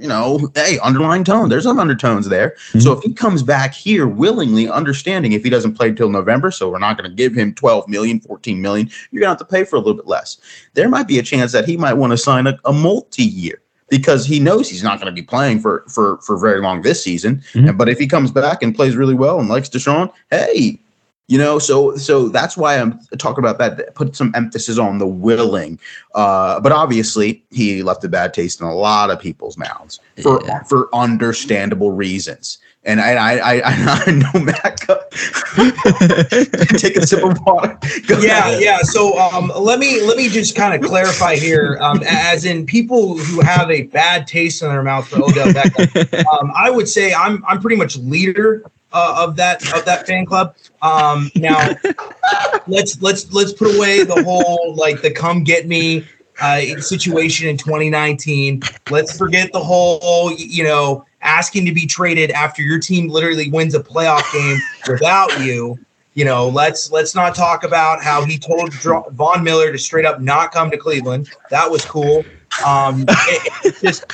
[0.00, 1.48] you know, hey, underlying tone.
[1.48, 2.50] There's some undertones there.
[2.50, 2.80] Mm-hmm.
[2.80, 6.70] So if he comes back here willingly, understanding if he doesn't play till November, so
[6.70, 9.52] we're not going to give him 12 million, 14 million, you're going to have to
[9.52, 10.38] pay for a little bit less.
[10.74, 14.24] There might be a chance that he might want to sign a, a multi-year because
[14.24, 17.38] he knows he's not going to be playing for for for very long this season.
[17.54, 17.70] Mm-hmm.
[17.70, 20.80] And, but if he comes back and plays really well and likes Deshaun, hey,
[21.28, 23.94] You know, so so that's why I'm talking about that.
[23.94, 25.78] Put some emphasis on the willing,
[26.14, 30.42] uh, but obviously he left a bad taste in a lot of people's mouths for
[30.44, 30.62] yeah.
[30.64, 32.58] for understandable reasons.
[32.84, 33.62] And I I I,
[34.06, 34.80] I know Matt.
[36.78, 37.78] take a sip of water.
[38.08, 38.62] Go yeah, ahead.
[38.62, 38.78] yeah.
[38.82, 41.78] So um, let me let me just kind of clarify here.
[41.80, 46.26] Um, as in people who have a bad taste in their mouth for Odell Beckham,
[46.26, 50.26] um, I would say I'm I'm pretty much leader uh, of that of that fan
[50.26, 50.54] club.
[50.80, 51.70] Um, now
[52.66, 56.06] let's let's let's put away the whole like the come get me
[56.40, 58.62] uh, situation in 2019.
[58.90, 63.74] Let's forget the whole you know asking to be traded after your team literally wins
[63.74, 65.78] a playoff game without you.
[66.14, 70.20] You know, let's let's not talk about how he told Von Miller to straight up
[70.20, 71.30] not come to Cleveland.
[71.48, 72.22] That was cool.
[72.66, 74.04] Um, it, just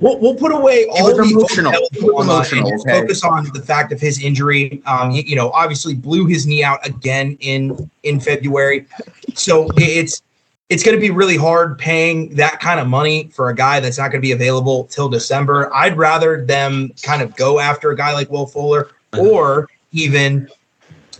[0.00, 1.72] we'll, we'll put away all the emotional,
[2.20, 3.00] emotional okay.
[3.00, 4.82] focus on the fact of his injury.
[4.86, 8.86] Um, he, you know, obviously blew his knee out again in in February,
[9.34, 10.22] so it's
[10.68, 13.98] it's going to be really hard paying that kind of money for a guy that's
[13.98, 15.72] not going to be available till December.
[15.72, 20.48] I'd rather them kind of go after a guy like Will Fuller or even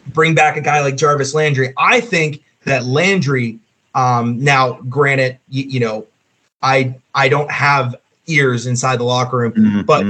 [0.08, 1.72] bring back a guy like Jarvis Landry.
[1.78, 3.60] I think that Landry,
[3.94, 6.06] um, now granted, you, you know,
[6.62, 7.94] I I don't have
[8.26, 9.82] ears inside the locker room, mm-hmm.
[9.82, 10.02] but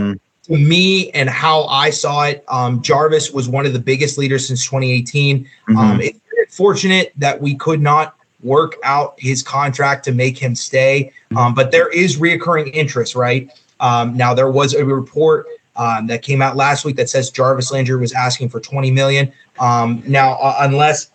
[0.46, 4.46] to me and how I saw it, um, Jarvis was one of the biggest leaders
[4.46, 5.44] since 2018.
[5.44, 5.76] Mm-hmm.
[5.76, 6.20] Um, it's
[6.56, 11.12] fortunate that we could not work out his contract to make him stay.
[11.30, 11.36] Mm-hmm.
[11.36, 13.50] Um, but there is reoccurring interest, right?
[13.80, 17.72] Um, now there was a report um, that came out last week that says Jarvis
[17.72, 19.32] Landry was asking for 20 million.
[19.58, 21.10] Um, now, uh, unless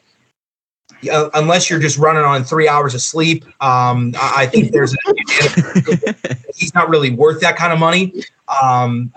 [1.09, 6.15] uh, unless you're just running on three hours of sleep, um, I think there's a,
[6.55, 8.13] he's not really worth that kind of money.
[8.61, 9.13] Um,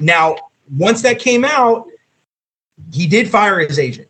[0.00, 0.36] now,
[0.76, 1.88] once that came out,
[2.92, 4.08] he did fire his agent.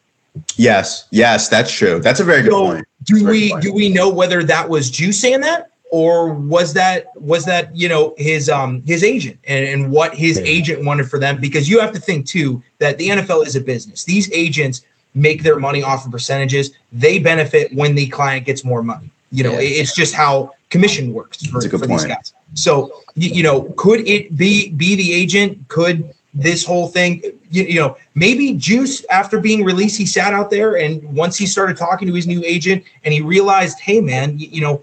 [0.56, 2.00] Yes, yes, that's true.
[2.00, 2.88] That's a very good so point.
[3.04, 7.44] Do we do we know whether that was Juice saying that, or was that was
[7.46, 10.44] that you know his um his agent and, and what his yeah.
[10.44, 11.40] agent wanted for them?
[11.40, 14.04] Because you have to think too that the NFL is a business.
[14.04, 14.82] These agents
[15.14, 16.72] make their money off of percentages.
[16.92, 19.10] They benefit when the client gets more money.
[19.32, 19.80] You know, yeah.
[19.80, 22.34] it's just how commission works for, for these guys.
[22.54, 25.68] So you, you know, could it be be the agent?
[25.68, 30.50] Could this whole thing you, you, know maybe juice after being released he sat out
[30.50, 34.38] there and once he started talking to his new agent and he realized hey man
[34.38, 34.80] you, you know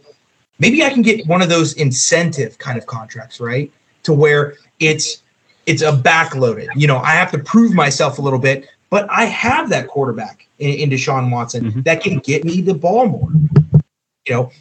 [0.60, 3.72] maybe i can get one of those incentive kind of contracts right
[4.04, 5.22] to where it's
[5.68, 9.26] it's a backloaded you know i have to prove myself a little bit but i
[9.26, 11.82] have that quarterback in, in deshaun watson mm-hmm.
[11.82, 13.30] that can get me the ball more
[14.26, 14.52] you know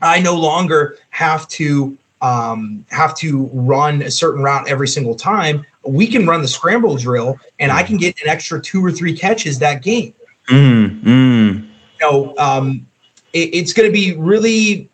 [0.00, 5.66] i no longer have to um, have to run a certain route every single time
[5.84, 9.16] we can run the scramble drill and I can get an extra two or three
[9.16, 10.14] catches that game.
[10.48, 11.54] Mm, mm.
[11.62, 12.86] You know, um,
[13.32, 14.88] it, it's going to be really,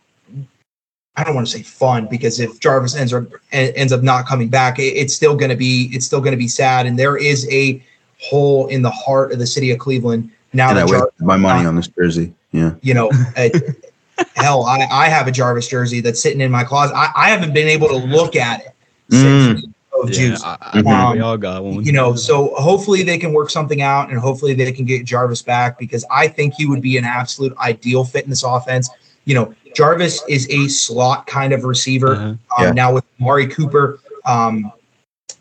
[1.16, 4.48] I don't want to say fun because if Jarvis ends up ends up not coming
[4.48, 6.86] back, it, it's still going to be it's still going to be sad.
[6.86, 7.82] And there is a
[8.20, 10.70] hole in the heart of the city of Cleveland now.
[10.70, 12.34] And I Jarvis, my money on this jersey.
[12.52, 13.10] Yeah, you know.
[14.34, 16.96] hell, I, I have a Jarvis jersey that's sitting in my closet.
[16.96, 18.74] I, I haven't been able to look at it
[19.10, 20.42] since mm of yeah, juice.
[20.44, 21.84] I, I um, we all got one.
[21.84, 25.42] You know, so hopefully they can work something out, and hopefully they can get Jarvis
[25.42, 28.88] back because I think he would be an absolute ideal fit in this offense.
[29.24, 32.24] You know, Jarvis is a slot kind of receiver uh-huh.
[32.24, 32.70] um, yeah.
[32.70, 34.72] now with Mari Cooper um,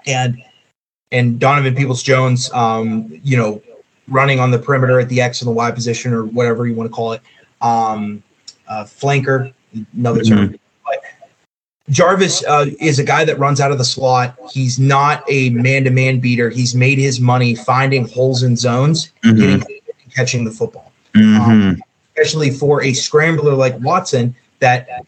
[0.05, 0.41] and
[1.11, 2.51] and Donovan Peoples Jones.
[2.53, 3.61] Um, you know,
[4.07, 6.89] running on the perimeter at the X and the Y position or whatever you want
[6.89, 7.21] to call it.
[7.61, 8.23] Um,
[8.67, 9.53] uh, flanker,
[9.93, 10.51] another mm-hmm.
[10.51, 10.59] term
[11.89, 14.37] Jarvis uh, is a guy that runs out of the slot.
[14.51, 16.49] He's not a man-to-man beater.
[16.49, 19.39] He's made his money finding holes in zones, mm-hmm.
[19.39, 19.63] getting,
[20.13, 20.91] catching the football.
[21.13, 21.41] Mm-hmm.
[21.41, 25.05] Um, especially for a scrambler like Watson that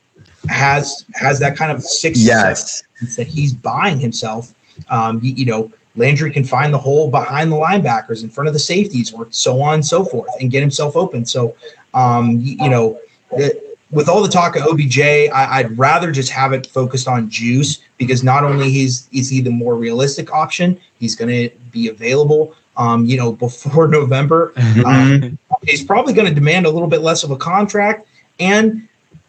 [0.48, 2.84] has has that kind of six yes
[3.18, 4.54] that he's buying himself.
[4.90, 8.54] Um, you, you, know, Landry can find the hole behind the linebackers, in front of
[8.54, 11.26] the safeties, or so on and so forth, and get himself open.
[11.26, 11.56] So,
[11.94, 13.00] um, you, you know.
[13.32, 17.30] The, with all the talk of OBJ, I, would rather just have it focused on
[17.30, 21.90] Juice because not only he's is he the more realistic option, he's going to be
[21.90, 22.56] available.
[22.78, 24.54] Um, you know, before November,
[24.86, 28.08] um, he's probably going to demand a little bit less of a contract,
[28.40, 28.88] and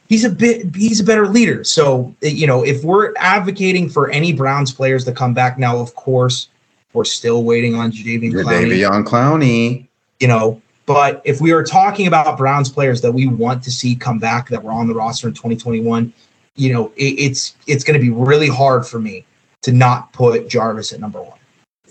[0.09, 1.65] he's a bit he's a better leader.
[1.65, 5.95] So you know, if we're advocating for any Browns players to come back now, of
[5.95, 6.50] course,
[6.93, 8.71] we're still waiting on Jadeveon Clowney.
[8.71, 9.87] Jadeveon Clowney.
[10.19, 13.95] You know, but if we are talking about Browns players that we want to see
[13.95, 16.13] come back that were on the roster in 2021,
[16.57, 19.25] you know, it, it's it's going to be really hard for me
[19.63, 21.39] to not put Jarvis at number one.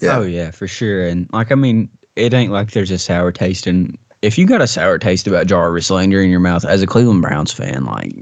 [0.02, 0.18] Yeah.
[0.18, 1.08] Oh yeah, for sure.
[1.08, 3.97] And like I mean, it ain't like there's a sour taste in.
[4.22, 7.22] If you got a sour taste about Jarvis Landry in your mouth as a Cleveland
[7.22, 8.14] Browns fan, like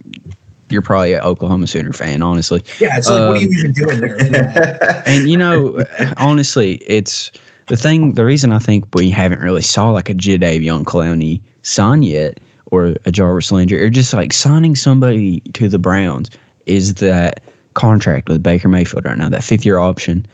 [0.69, 2.63] you're probably an Oklahoma Sooner fan, honestly.
[2.79, 5.03] Yeah, it's like, um, what are you um, even doing there?
[5.07, 5.83] and you know,
[6.17, 7.31] honestly, it's
[7.67, 8.13] the thing.
[8.13, 12.95] The reason I think we haven't really saw like a Jadeveon Clowney sign yet, or
[13.05, 16.29] a Jarvis Landry, or just like signing somebody to the Browns,
[16.65, 17.41] is that
[17.73, 20.25] contract with Baker Mayfield right now, that fifth year option.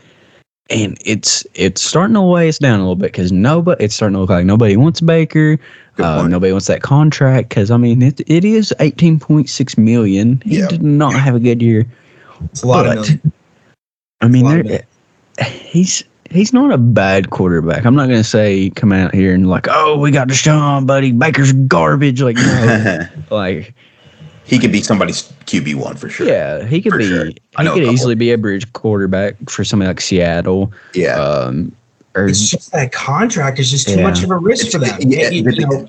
[0.70, 4.14] And it's it's starting to weigh us down a little bit because nobody it's starting
[4.14, 5.58] to look like nobody wants Baker.
[5.98, 10.40] Uh, nobody wants that contract because I mean it it is eighteen point six million.
[10.44, 10.70] He yep.
[10.70, 11.86] did not have a good year.
[12.44, 13.32] It's a lot but, of million.
[14.22, 14.80] I mean,
[15.46, 17.84] he's he's not a bad quarterback.
[17.84, 21.12] I'm not gonna say come out here and like, oh, we got Deshaun, buddy.
[21.12, 22.22] Baker's garbage.
[22.22, 23.74] Like, no, like
[24.44, 26.26] he could be somebody's QB one for sure.
[26.26, 27.06] Yeah, he could be.
[27.06, 27.26] Sure.
[27.26, 30.72] He could easily be a bridge quarterback for somebody like Seattle.
[30.94, 31.16] Yeah.
[31.16, 31.74] Um,
[32.14, 34.02] or, it's just that contract is just too yeah.
[34.02, 34.98] much of a risk it's, for them.
[35.00, 35.88] Yeah, you, you know,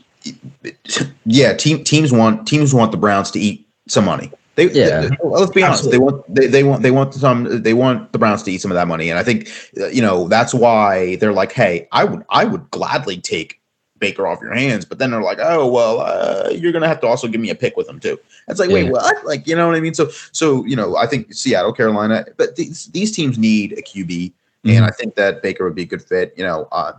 [1.25, 1.53] yeah.
[1.53, 4.31] Team, teams want teams want the Browns to eat some money.
[4.55, 5.01] They, yeah.
[5.01, 5.91] They, let's be honest.
[5.91, 8.71] They want they, they want they want some they want the Browns to eat some
[8.71, 12.23] of that money, and I think you know that's why they're like, hey, I would
[12.29, 13.59] I would gladly take
[13.99, 14.85] Baker off your hands.
[14.85, 17.55] But then they're like, oh well, uh, you're gonna have to also give me a
[17.55, 18.19] pick with him too.
[18.47, 18.75] It's like, yeah.
[18.75, 19.25] wait, what?
[19.25, 19.93] Like, you know what I mean?
[19.93, 24.07] So, so you know, I think Seattle, Carolina, but these these teams need a QB,
[24.07, 24.69] mm-hmm.
[24.69, 26.33] and I think that Baker would be a good fit.
[26.37, 26.93] You know, uh,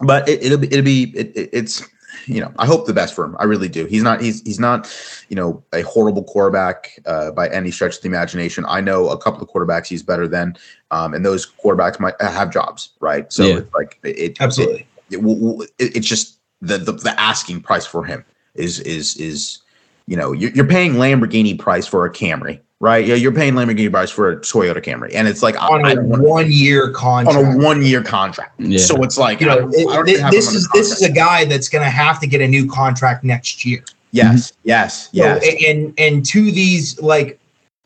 [0.00, 1.82] but it, will be it'll be it, it, it's
[2.26, 3.36] you know, I hope the best for him.
[3.38, 3.86] I really do.
[3.86, 4.92] He's not he's he's not,
[5.28, 8.64] you know, a horrible quarterback uh, by any stretch of the imagination.
[8.66, 10.56] I know a couple of quarterbacks he's better than,
[10.90, 13.32] um, and those quarterbacks might have jobs, right?
[13.32, 13.56] So yeah.
[13.58, 18.24] it's like it absolutely it, it, it's just the, the, the asking price for him
[18.54, 19.58] is is is
[20.06, 23.04] you know you're, you're paying Lamborghini price for a Camry, right?
[23.06, 26.50] Yeah, you're paying Lamborghini price for a Toyota Camry, and it's like on a one
[26.50, 27.38] year contract.
[27.38, 28.78] On a one year contract, yeah.
[28.78, 31.90] so it's like you know it, this is this is a guy that's going to
[31.90, 33.84] have to get a new contract next year.
[34.12, 34.60] Yes, mm-hmm.
[34.64, 35.44] yes, yes.
[35.44, 37.38] So, and and to these like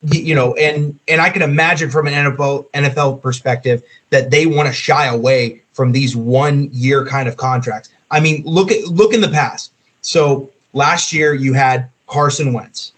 [0.03, 4.67] you know, and and I can imagine from an NFL NFL perspective that they want
[4.67, 7.91] to shy away from these one year kind of contracts.
[8.11, 9.73] I mean, look at look in the past.
[10.01, 12.93] So last year you had Carson Wentz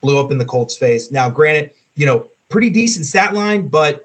[0.00, 1.10] blew up in the Colts face.
[1.10, 4.04] Now, granted, you know, pretty decent stat line, but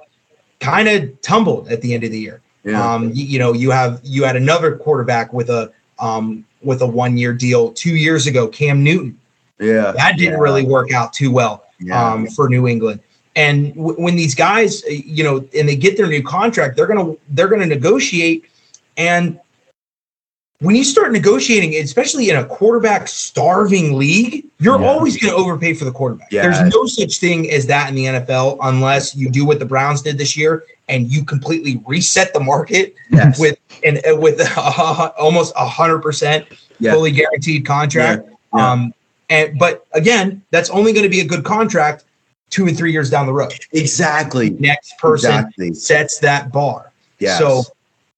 [0.60, 2.42] kind of tumbled at the end of the year.
[2.64, 2.94] Yeah.
[2.94, 6.88] Um, you, you, know, you have you had another quarterback with a um with a
[6.88, 9.20] one year deal two years ago, Cam Newton.
[9.60, 10.40] Yeah, that didn't yeah.
[10.40, 12.14] really work out too well yeah.
[12.14, 13.00] um, for New England.
[13.36, 16.88] And w- when these guys, uh, you know, and they get their new contract, they're
[16.88, 18.46] gonna they're gonna negotiate.
[18.98, 19.40] And
[20.64, 24.88] when you start negotiating, especially in a quarterback starving league, you're yeah.
[24.88, 26.32] always going to overpay for the quarterback.
[26.32, 26.44] Yeah.
[26.44, 30.02] There's no such thing as that in the NFL unless you do what the Browns
[30.02, 33.38] did this year and you completely reset the market yes.
[33.38, 36.48] with and uh, with uh, almost a hundred percent
[36.80, 38.30] fully guaranteed contract.
[38.54, 38.72] Yeah.
[38.72, 38.94] Um,
[39.30, 42.06] and but again, that's only going to be a good contract
[42.50, 43.54] two and three years down the road.
[43.72, 44.52] Exactly.
[44.52, 45.74] Next person exactly.
[45.74, 46.92] sets that bar.
[47.20, 47.38] Yeah.
[47.38, 47.64] So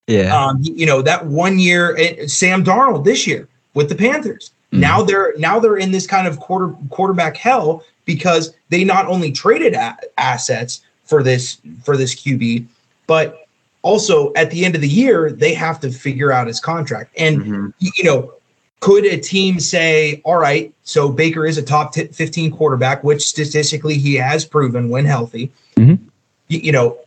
[0.08, 4.51] yeah, um, you know that one year, eh, Sam Darnold this year with the Panthers.
[4.72, 4.82] Mm-hmm.
[4.82, 9.32] Now they're now they're in this kind of quarter quarterback hell because they not only
[9.32, 12.68] traded a- assets for this for this QB,
[13.08, 13.47] but
[13.82, 17.12] also at the end of the year they have to figure out his contract.
[17.18, 17.68] And mm-hmm.
[17.80, 18.34] you know
[18.80, 23.24] could a team say, all right, so Baker is a top t- 15 quarterback, which
[23.24, 25.52] statistically he has proven when healthy?
[25.76, 26.04] Mm-hmm.
[26.48, 27.00] You, you know,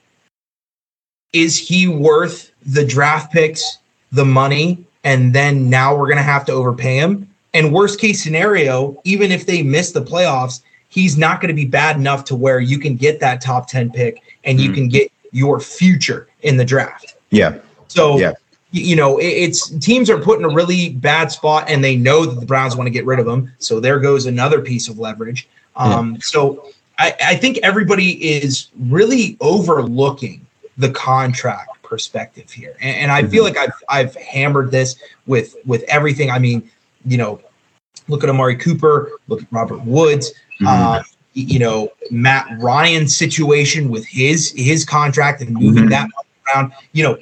[1.32, 3.78] is he worth the draft picks,
[4.12, 7.32] the money, and then now we're going to have to overpay him?
[7.54, 11.66] And worst case scenario, even if they miss the playoffs, he's not going to be
[11.66, 14.74] bad enough to where you can get that top 10 pick and you mm-hmm.
[14.74, 17.14] can get your future in the draft.
[17.30, 17.58] Yeah.
[17.88, 18.32] So yeah
[18.70, 22.38] you know, it's teams are put in a really bad spot and they know that
[22.38, 23.50] the Browns want to get rid of them.
[23.58, 25.48] So there goes another piece of leverage.
[25.76, 26.20] Um, yeah.
[26.22, 28.10] So I, I think everybody
[28.42, 30.46] is really overlooking
[30.76, 32.76] the contract perspective here.
[32.80, 33.30] And, and I mm-hmm.
[33.30, 34.96] feel like I've, I've hammered this
[35.26, 36.30] with, with everything.
[36.30, 36.70] I mean,
[37.06, 37.40] you know,
[38.08, 40.66] look at Amari Cooper, look at Robert Woods, mm-hmm.
[40.66, 41.02] uh,
[41.32, 45.90] you know, Matt Ryan's situation with his, his contract and moving mm-hmm.
[45.90, 46.10] that
[46.54, 47.16] around, you know,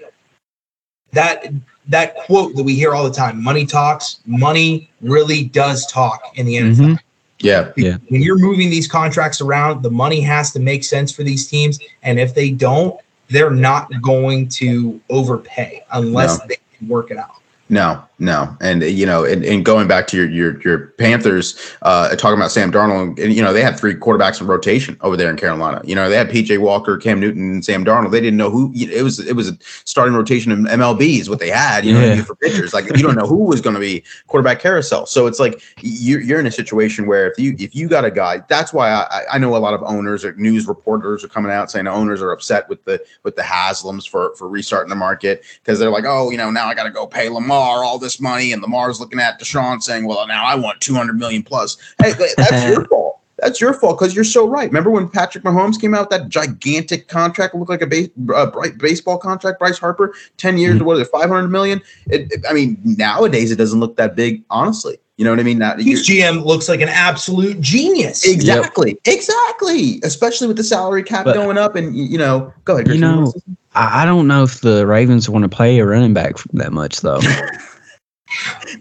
[1.17, 1.53] that
[1.89, 6.47] that quote that we hear all the time money talks money really does talk in
[6.47, 6.77] the NFL.
[6.77, 6.95] Mm-hmm.
[7.41, 7.73] Yeah.
[7.77, 7.99] Yeah.
[8.09, 11.79] When you're moving these contracts around, the money has to make sense for these teams.
[12.03, 12.99] And if they don't,
[13.29, 16.47] they're not going to overpay unless no.
[16.49, 17.37] they can work it out.
[17.69, 22.15] No, no, and you know, and, and going back to your your your Panthers, uh,
[22.17, 25.31] talking about Sam Darnold, and you know, they had three quarterbacks in rotation over there
[25.31, 25.83] in Carolina.
[25.85, 28.13] You know, they had PJ Walker, Cam Newton, and Sam Darnold.
[28.13, 29.19] They didn't know who it was.
[29.19, 31.85] It was a starting rotation in MLB is what they had.
[31.85, 35.07] You know, for pitchers, like you don't know who was going to be quarterback carousel.
[35.07, 38.11] So it's like you're you're in a situation where if you if you got a
[38.11, 41.53] guy, that's why I I know a lot of owners or news reporters are coming
[41.53, 45.45] out saying owners are upset with the with the Haslams for for restarting the market
[45.63, 47.99] because they're like, oh, you know, now I got to go pay Lamar Lamar all
[47.99, 51.77] this money, and Lamar's looking at Deshaun saying, "Well, now I want 200 million plus."
[52.03, 53.21] Hey, that's your fault.
[53.39, 54.67] That's your fault because you're so right.
[54.67, 58.51] Remember when Patrick Mahomes came out with that gigantic contract, looked like a base, uh,
[58.79, 60.85] baseball contract, Bryce Harper, 10 years, mm-hmm.
[60.87, 61.83] what is it, 500 million?
[62.07, 64.99] It, it, I mean, nowadays it doesn't look that big, honestly.
[65.19, 65.59] You know what I mean?
[65.59, 68.27] Now, His GM looks like an absolute genius.
[68.27, 68.99] Exactly.
[69.05, 69.15] Yep.
[69.15, 70.01] Exactly.
[70.03, 71.75] Especially with the salary cap but, going up.
[71.75, 72.89] And, you know, go ahead.
[72.89, 73.33] You know,
[73.75, 77.21] I don't know if the Ravens want to play a running back that much, though.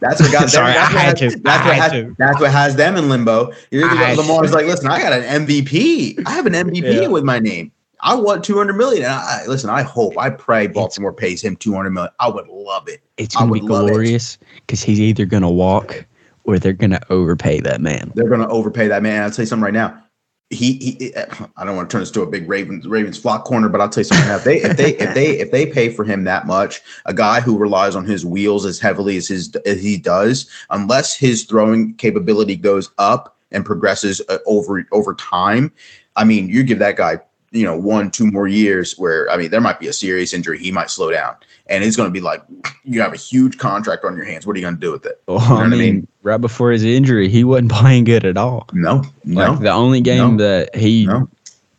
[0.09, 0.81] that's what got Sorry, them.
[0.81, 1.39] That's, what has, to.
[1.39, 3.51] That's, what has, that's what has them in limbo.
[3.71, 6.23] Lamar's like, listen, I got an MVP.
[6.25, 7.07] I have an MVP yeah.
[7.07, 7.71] with my name.
[8.01, 9.03] I want 200 million.
[9.03, 12.11] And I, I, listen, I hope, I pray Baltimore it's, pays him 200 million.
[12.19, 13.01] I would love it.
[13.17, 16.05] It's going to be glorious because he's either going to walk
[16.43, 18.11] or they're going to overpay that man.
[18.15, 19.23] They're going to overpay that man.
[19.23, 20.03] I'll tell you something right now.
[20.51, 21.15] He, he,
[21.57, 23.89] I don't want to turn this to a big Ravens Ravens flock corner, but I'll
[23.89, 24.29] tell you something.
[24.29, 27.41] If they if they if they if they pay for him that much, a guy
[27.41, 31.95] who relies on his wheels as heavily as his as he does, unless his throwing
[31.95, 35.71] capability goes up and progresses uh, over over time,
[36.15, 37.19] I mean, you give that guy
[37.55, 40.59] you know one two more years where I mean there might be a serious injury,
[40.59, 41.35] he might slow down
[41.67, 42.43] and it's going to be like
[42.83, 44.45] you have a huge contract on your hands.
[44.45, 45.21] What are you going to do with it?
[45.27, 48.25] Well, you know I, mean, I, mean, right before his injury, he wasn't playing good
[48.25, 48.67] at all.
[48.73, 49.51] No, no.
[49.51, 51.27] Like the only game no, that he, no.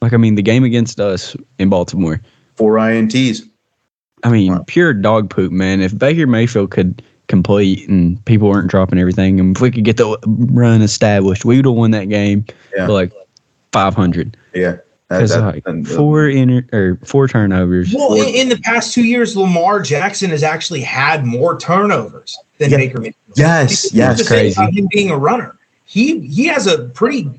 [0.01, 2.21] like, I mean, the game against us in Baltimore,
[2.55, 3.49] four ints.
[4.25, 5.81] I mean, pure dog poop, man.
[5.81, 9.99] If Baker Mayfield could complete and people weren't dropping everything, and if we could get
[9.99, 12.87] the run established, we would have won that game yeah.
[12.87, 13.13] for like
[13.73, 14.37] five hundred.
[14.53, 14.79] Yeah.
[15.09, 17.95] Because like four inter, or four turnovers.
[17.95, 22.71] Well, in, in, the past two years, Lamar Jackson has actually had more turnovers than
[22.71, 22.79] yeah.
[22.79, 23.15] Baker Mayfield.
[23.37, 24.61] Yes, yes, crazy.
[24.61, 27.31] Him being a runner, he he has a pretty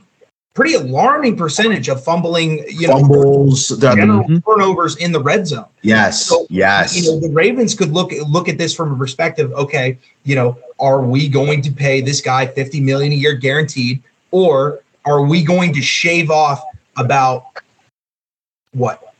[0.53, 4.49] pretty alarming percentage of fumbling, you fumbles, know, general mm-hmm.
[4.49, 5.67] turnovers in the red zone.
[5.83, 6.95] Yes, so, yes.
[6.95, 9.51] You know, the Ravens could look look at this from a perspective.
[9.51, 14.01] Okay, you know, are we going to pay this guy fifty million a year guaranteed,
[14.31, 16.63] or are we going to shave off
[16.97, 17.45] about
[18.73, 19.13] what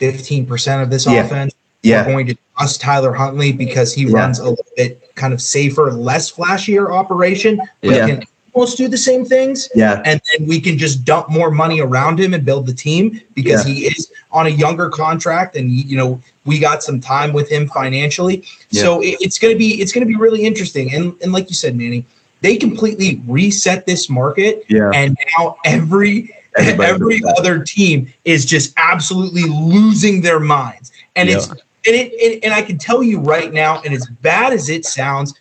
[0.00, 1.24] 15% of this yeah.
[1.24, 1.54] offense.
[1.82, 2.06] Yeah.
[2.06, 4.18] We're going to trust Tyler Huntley because he yeah.
[4.18, 8.06] runs a little bit kind of safer, less flashier operation, but yeah.
[8.06, 9.68] can almost do the same things.
[9.74, 10.02] Yeah.
[10.04, 13.66] And then we can just dump more money around him and build the team because
[13.66, 13.74] yeah.
[13.74, 17.68] he is on a younger contract and you know, we got some time with him
[17.68, 18.44] financially.
[18.70, 18.82] Yeah.
[18.82, 20.92] So it, it's gonna be it's gonna be really interesting.
[20.94, 22.06] And and like you said, Manny,
[22.40, 24.64] they completely reset this market.
[24.68, 24.90] Yeah.
[24.94, 30.92] And now every Everybody every other team is just absolutely losing their minds.
[31.16, 31.36] And yeah.
[31.36, 34.68] it's and it and, and I can tell you right now, and as bad as
[34.68, 35.34] it sounds,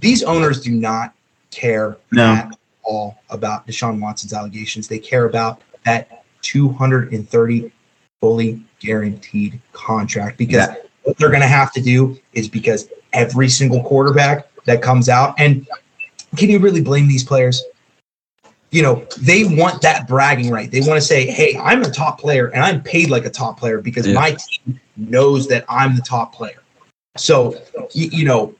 [0.00, 1.14] these owners do not
[1.50, 2.34] care no.
[2.34, 4.88] at all about Deshaun Watson's allegations.
[4.88, 7.72] They care about that 230
[8.20, 10.74] fully guaranteed contract because yeah.
[11.02, 15.34] what they're going to have to do is because every single quarterback that comes out
[15.38, 15.66] and
[16.36, 17.62] can you really blame these players?
[18.70, 20.70] You know, they want that bragging right.
[20.70, 23.58] They want to say, "Hey, I'm a top player and I'm paid like a top
[23.58, 24.14] player because yeah.
[24.14, 26.62] my team knows that I'm the top player."
[27.16, 27.60] So,
[27.92, 28.54] you, you know,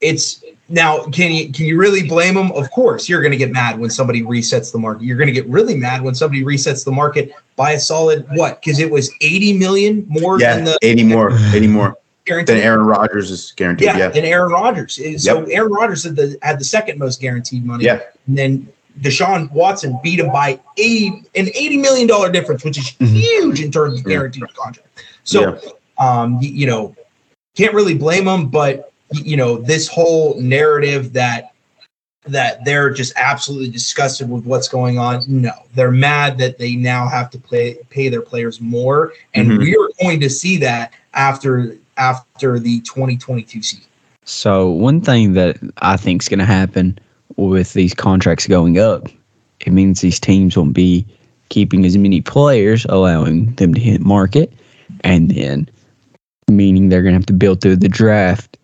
[0.00, 2.50] it's now can you can you really blame them?
[2.52, 5.04] Of course, you're going to get mad when somebody resets the market.
[5.04, 8.60] You're going to get really mad when somebody resets the market by a solid what?
[8.60, 11.96] Because it was 80 million more yeah, than the 80 more, 80 more.
[12.24, 12.56] Guaranteed.
[12.56, 13.86] Than Aaron Rodgers is guaranteed.
[13.86, 14.06] Yeah, yeah.
[14.14, 14.94] and Aaron Rodgers.
[14.94, 15.48] So yep.
[15.50, 17.84] Aaron Rodgers had the had the second most guaranteed money.
[17.84, 18.00] Yeah.
[18.28, 23.06] And then Deshaun Watson beat him by 80, an $80 million difference, which is mm-hmm.
[23.06, 24.54] huge in terms of guaranteed yeah.
[24.54, 25.04] contract.
[25.24, 25.70] So, yeah.
[25.98, 26.94] um, you, you know,
[27.56, 31.52] can't really blame them, but you know, this whole narrative that
[32.24, 35.22] that they're just absolutely disgusted with what's going on.
[35.26, 39.58] No, they're mad that they now have to play pay their players more, and mm-hmm.
[39.58, 43.84] we are going to see that after after the 2022 season.
[44.24, 46.98] So one thing that I think is going to happen
[47.36, 49.08] with these contracts going up,
[49.60, 51.06] it means these teams won't be
[51.48, 54.52] keeping as many players, allowing them to hit market,
[55.00, 55.68] and then
[56.48, 58.56] meaning they're going to have to build through the draft.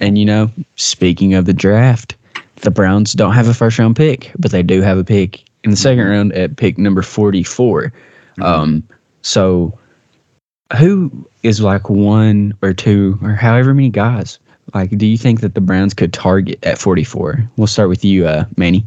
[0.00, 2.16] And, you know, speaking of the draft,
[2.56, 5.70] the Browns don't have a first round pick, but they do have a pick in
[5.70, 7.82] the second round at pick number 44.
[7.82, 8.42] Mm-hmm.
[8.42, 8.88] Um,
[9.22, 9.76] so
[10.78, 11.10] who
[11.42, 14.38] is like one or two or however many guys?
[14.74, 17.42] Like, do you think that the Browns could target at 44?
[17.56, 18.86] We'll start with you, uh, Manny.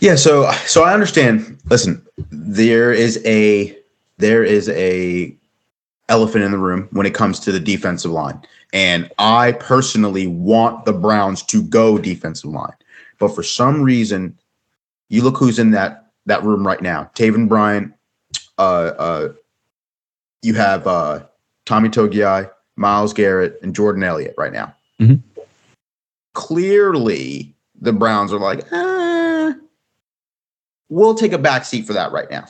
[0.00, 1.58] Yeah, so so I understand.
[1.68, 3.76] Listen, there is a
[4.18, 5.36] there is a
[6.08, 8.40] elephant in the room when it comes to the defensive line.
[8.72, 12.74] And I personally want the Browns to go defensive line.
[13.18, 14.38] But for some reason,
[15.08, 17.10] you look who's in that that room right now.
[17.14, 17.94] Taven Bryan,
[18.58, 19.32] uh, uh,
[20.42, 21.20] you have uh,
[21.66, 24.74] Tommy Togiai, Myles Garrett, and Jordan Elliott right now.
[25.00, 25.40] Mm-hmm.
[26.34, 29.52] Clearly, the Browns are like, eh,
[30.88, 32.46] we'll take a back seat for that right now.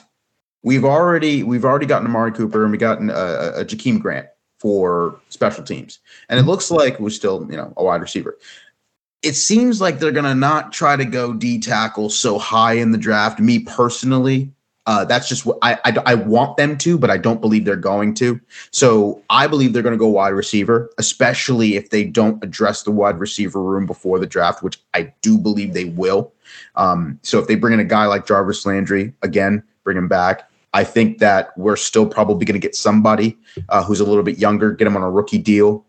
[0.62, 4.26] We've already we've already gotten Amari Cooper and we gotten a, a Jakeem Grant
[4.58, 5.98] for special teams,
[6.30, 8.38] and it looks like we're still you know a wide receiver.
[9.22, 12.98] It seems like they're gonna not try to go D tackle so high in the
[12.98, 13.40] draft.
[13.40, 14.53] Me personally,
[14.86, 17.76] uh, that's just what I, I, I want them to, but I don't believe they're
[17.76, 18.40] going to.
[18.70, 22.90] So I believe they're going to go wide receiver, especially if they don't address the
[22.90, 26.32] wide receiver room before the draft, which I do believe they will.
[26.76, 30.50] Um, so if they bring in a guy like Jarvis Landry again, bring him back.
[30.74, 34.38] I think that we're still probably going to get somebody uh, who's a little bit
[34.38, 35.86] younger, get him on a rookie deal.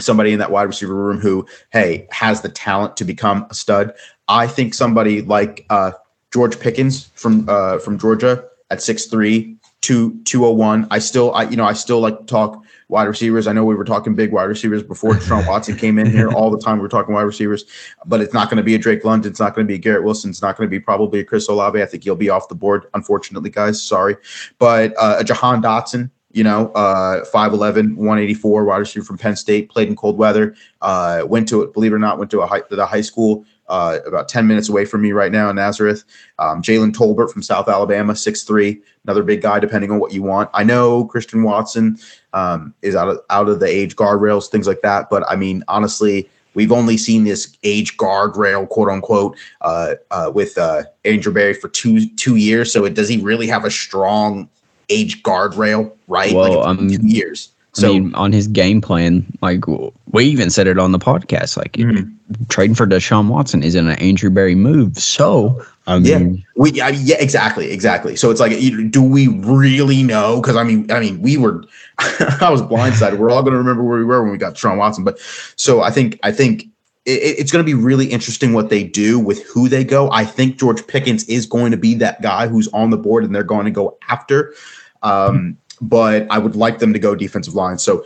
[0.00, 3.94] Somebody in that wide receiver room who, hey, has the talent to become a stud.
[4.28, 5.92] I think somebody like uh,
[6.32, 10.86] George Pickens from uh, from Georgia at 6'3", 201.
[10.90, 13.46] I still, I you know, I still like to talk wide receivers.
[13.46, 16.30] I know we were talking big wide receivers before Deshaun Watson came in here.
[16.30, 17.64] All the time we were talking wide receivers,
[18.06, 19.30] but it's not going to be a Drake London.
[19.30, 20.30] It's not going to be a Garrett Wilson.
[20.30, 21.80] It's not going to be probably a Chris Olave.
[21.80, 23.82] I think he'll be off the board, unfortunately, guys.
[23.82, 24.16] Sorry.
[24.58, 29.70] But uh, a Jahan Dotson, you know, uh, 5'11, 184 wide receiver from Penn State,
[29.70, 32.46] played in cold weather, uh, went to it, believe it or not, went to a
[32.46, 35.56] high, to the high school uh, about 10 minutes away from me right now in
[35.56, 36.04] Nazareth.
[36.38, 40.50] Um, Jalen Tolbert from South Alabama, 6'3, another big guy, depending on what you want.
[40.54, 41.98] I know Christian Watson
[42.32, 45.10] um, is out of out of the age guardrails, things like that.
[45.10, 50.56] But I mean, honestly, we've only seen this age guardrail, quote unquote, uh, uh, with
[50.58, 52.72] uh, Andrew Berry for two two years.
[52.72, 54.48] So it does he really have a strong
[54.88, 56.34] age guardrail, right?
[56.34, 57.52] Well, like um, two years.
[57.78, 59.64] So I mean, on his game plan, like
[60.10, 62.44] we even said it on the podcast, like mm-hmm.
[62.48, 64.98] trading for Deshaun Watson isn't an Andrew Berry move.
[64.98, 68.16] So I mean, yeah, we I yeah exactly exactly.
[68.16, 68.52] So it's like,
[68.90, 70.40] do we really know?
[70.40, 71.64] Because I mean, I mean, we were,
[71.98, 73.18] I was blindsided.
[73.18, 75.04] We're all going to remember where we were when we got Deshaun Watson.
[75.04, 75.18] But
[75.56, 76.64] so I think I think
[77.06, 80.10] it, it's going to be really interesting what they do with who they go.
[80.10, 83.34] I think George Pickens is going to be that guy who's on the board, and
[83.34, 84.54] they're going to go after.
[85.02, 87.78] Um, but I would like them to go defensive line.
[87.78, 88.04] So,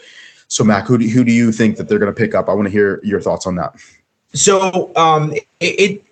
[0.49, 2.49] so Mac, who do, who do you think that they're going to pick up?
[2.49, 3.75] I want to hear your thoughts on that.
[4.35, 6.05] So, um, it, it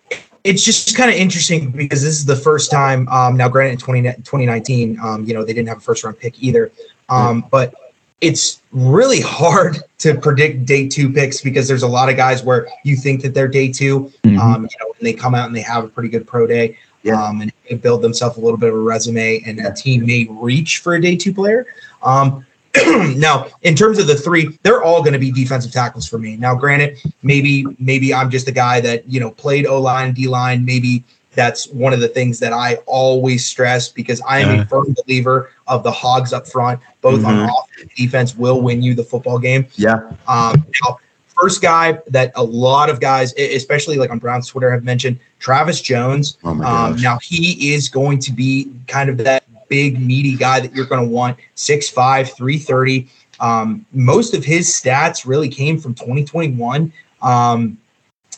[0.45, 3.09] it's just kind of interesting because this is the first time.
[3.09, 6.19] Um, now, granted, in 20, 2019, um, you know, they didn't have a first round
[6.19, 6.71] pick either.
[7.11, 7.75] Um, but
[8.21, 12.69] it's really hard to predict day two picks because there's a lot of guys where
[12.85, 14.39] you think that they're day 2 mm-hmm.
[14.39, 16.77] um, you know, and they come out and they have a pretty good pro day
[17.03, 17.23] yeah.
[17.23, 20.79] um, and, build themselves a little bit of a resume, and a team may reach
[20.79, 21.67] for a day two player.
[22.03, 22.45] Um,
[23.17, 26.37] now, in terms of the three, they're all going to be defensive tackles for me.
[26.37, 30.29] Now, granted, maybe maybe I'm just a guy that you know played O line, D
[30.29, 30.65] line.
[30.65, 34.95] Maybe that's one of the things that I always stress because I am a firm
[35.05, 37.27] believer of the hogs up front, both mm-hmm.
[37.27, 39.67] on offense defense, will win you the football game.
[39.77, 40.11] Yeah.
[40.27, 40.99] Um, now,
[41.41, 45.81] first guy that a lot of guys, especially like on Brown's Twitter, have mentioned Travis
[45.81, 46.39] Jones.
[46.45, 50.75] Oh um, now he is going to be kind of that big meaty guy that
[50.75, 53.09] you're going to want 6'5", 330.
[53.39, 56.93] Um, most of his stats really came from 2021.
[57.23, 57.79] Um,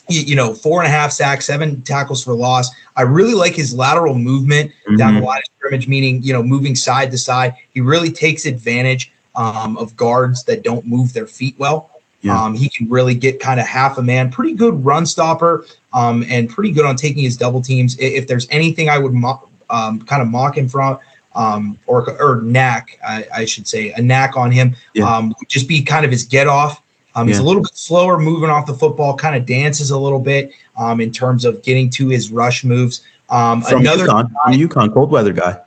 [0.09, 2.69] you, you, know, four and a half sacks, seven tackles for loss.
[2.95, 4.97] I really like his lateral movement mm-hmm.
[4.97, 7.55] down the line of scrimmage, meaning you know moving side to side.
[7.73, 11.89] He really takes advantage um, of guards that don't move their feet well.
[12.23, 12.41] Yeah.
[12.41, 16.25] Um, he can really get kind of half a man, pretty good run stopper, um,
[16.29, 17.97] and pretty good on taking his double teams.
[17.99, 20.99] If there's anything I would mo- um, kind of mock him from,
[21.35, 25.05] um, or or knack, I, I, should say, a knack on him, yeah.
[25.05, 26.81] Um, just be kind of his get off.
[27.15, 30.19] Um, he's a little bit slower moving off the football, kind of dances a little
[30.19, 33.05] bit um, in terms of getting to his rush moves.
[33.61, 35.59] from another UConn, guy, UConn cold weather guy.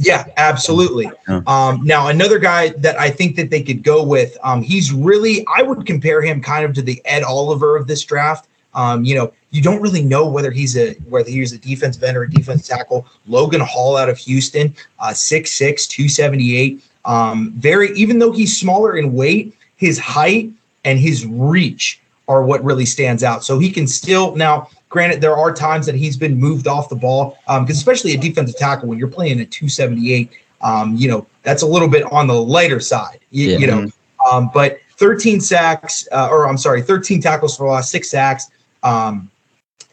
[0.00, 1.10] Yeah, absolutely.
[1.28, 1.42] Yeah.
[1.46, 5.44] Um, now, another guy that I think that they could go with, um, he's really,
[5.54, 8.48] I would compare him kind of to the Ed Oliver of this draft.
[8.72, 12.16] Um, you know, you don't really know whether he's a whether he's a defensive end
[12.16, 13.06] or a defense tackle.
[13.26, 16.82] Logan Hall out of Houston, uh, 6'6", 278.
[17.04, 20.50] Um, very, even though he's smaller in weight, his height
[20.84, 23.42] and his reach are what really stands out.
[23.44, 26.96] So he can still now Granted, there are times that he's been moved off the
[26.96, 30.30] ball because, um, especially a defensive tackle, when you're playing at 278,
[30.62, 33.58] um, you know, that's a little bit on the lighter side, you, yeah.
[33.58, 33.90] you know.
[34.30, 38.50] Um, but 13 sacks, uh, or I'm sorry, 13 tackles for loss, six sacks,
[38.82, 39.30] um,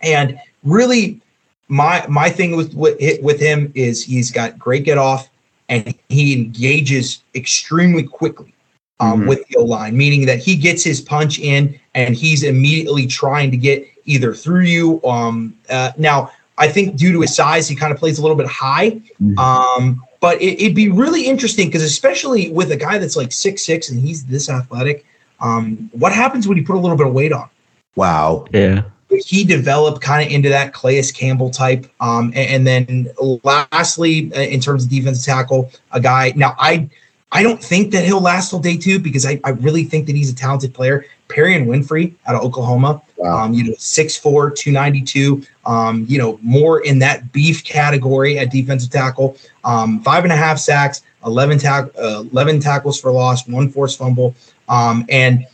[0.02, 1.22] and really,
[1.70, 5.30] my my thing with with with him is he's got great get off,
[5.70, 8.54] and he engages extremely quickly
[9.00, 9.30] um, mm-hmm.
[9.30, 13.52] with the O line, meaning that he gets his punch in and he's immediately trying
[13.52, 15.04] to get either through you.
[15.04, 18.38] Um, uh, now, I think due to his size, he kind of plays a little
[18.38, 18.92] bit high.
[19.22, 19.38] Mm-hmm.
[19.38, 23.64] Um, but it, would be really interesting because, especially with a guy that's like six
[23.64, 25.06] six and he's this athletic,
[25.40, 27.50] um, what happens when you put a little bit of weight on?
[27.96, 28.46] Wow.
[28.52, 28.84] Yeah.
[29.10, 31.86] He developed kind of into that Calais Campbell type.
[32.02, 33.08] Um, and, and, then
[33.44, 36.34] lastly, uh, in terms of defensive tackle, a guy.
[36.36, 36.90] Now, I
[37.32, 40.16] I don't think that he'll last till day two because I, I really think that
[40.16, 41.06] he's a talented player.
[41.28, 43.46] Perrion Winfrey out of Oklahoma, wow.
[43.46, 48.90] um, you know, 6'4, 292, um, you know, more in that beef category at defensive
[48.90, 49.38] tackle.
[49.64, 53.98] Um, five and a half sacks, 11, tack, uh, 11 tackles for loss, one forced
[53.98, 54.36] fumble.
[54.70, 55.46] Um, and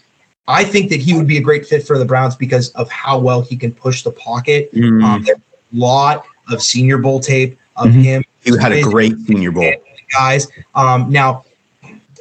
[0.48, 3.18] I think that he would be a great fit for the Browns because of how
[3.18, 4.72] well he can push the pocket.
[4.74, 5.04] Mm.
[5.04, 5.42] Um, there's a
[5.76, 8.02] lot of Senior Bowl tape of mm-hmm.
[8.02, 8.26] him.
[8.42, 9.72] He had a great Senior Bowl.
[10.12, 11.46] Guys, um, now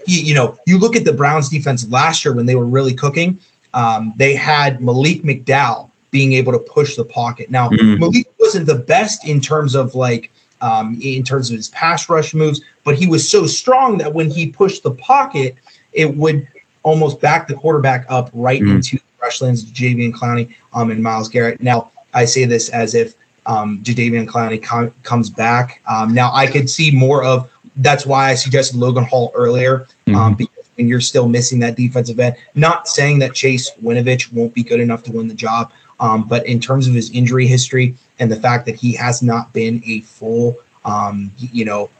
[0.07, 2.95] you, you, know, you look at the Browns defense last year when they were really
[2.95, 3.39] cooking.
[3.75, 7.51] Um, they had Malik McDowell being able to push the pocket.
[7.51, 8.01] Now, mm-hmm.
[8.01, 10.31] Malik wasn't the best in terms of like
[10.61, 14.31] um, in terms of his pass rush moves, but he was so strong that when
[14.31, 15.57] he pushed the pocket,
[15.93, 16.47] it would
[16.85, 18.77] almost back the quarterback up right mm-hmm.
[18.77, 21.61] into rush lanes, Jadeveon Clowney um, and Myles Garrett.
[21.61, 23.15] Now, I say this as if
[23.47, 25.81] um, Jadeveon Clowney com- comes back.
[25.87, 30.15] Um, now, I could see more of that's why I suggested Logan Hall earlier, mm-hmm.
[30.15, 32.37] um, because when you're still missing that defensive end.
[32.55, 36.47] Not saying that Chase Winovich won't be good enough to win the job, um, but
[36.47, 40.01] in terms of his injury history and the fact that he has not been a
[40.01, 41.91] full, um, you know,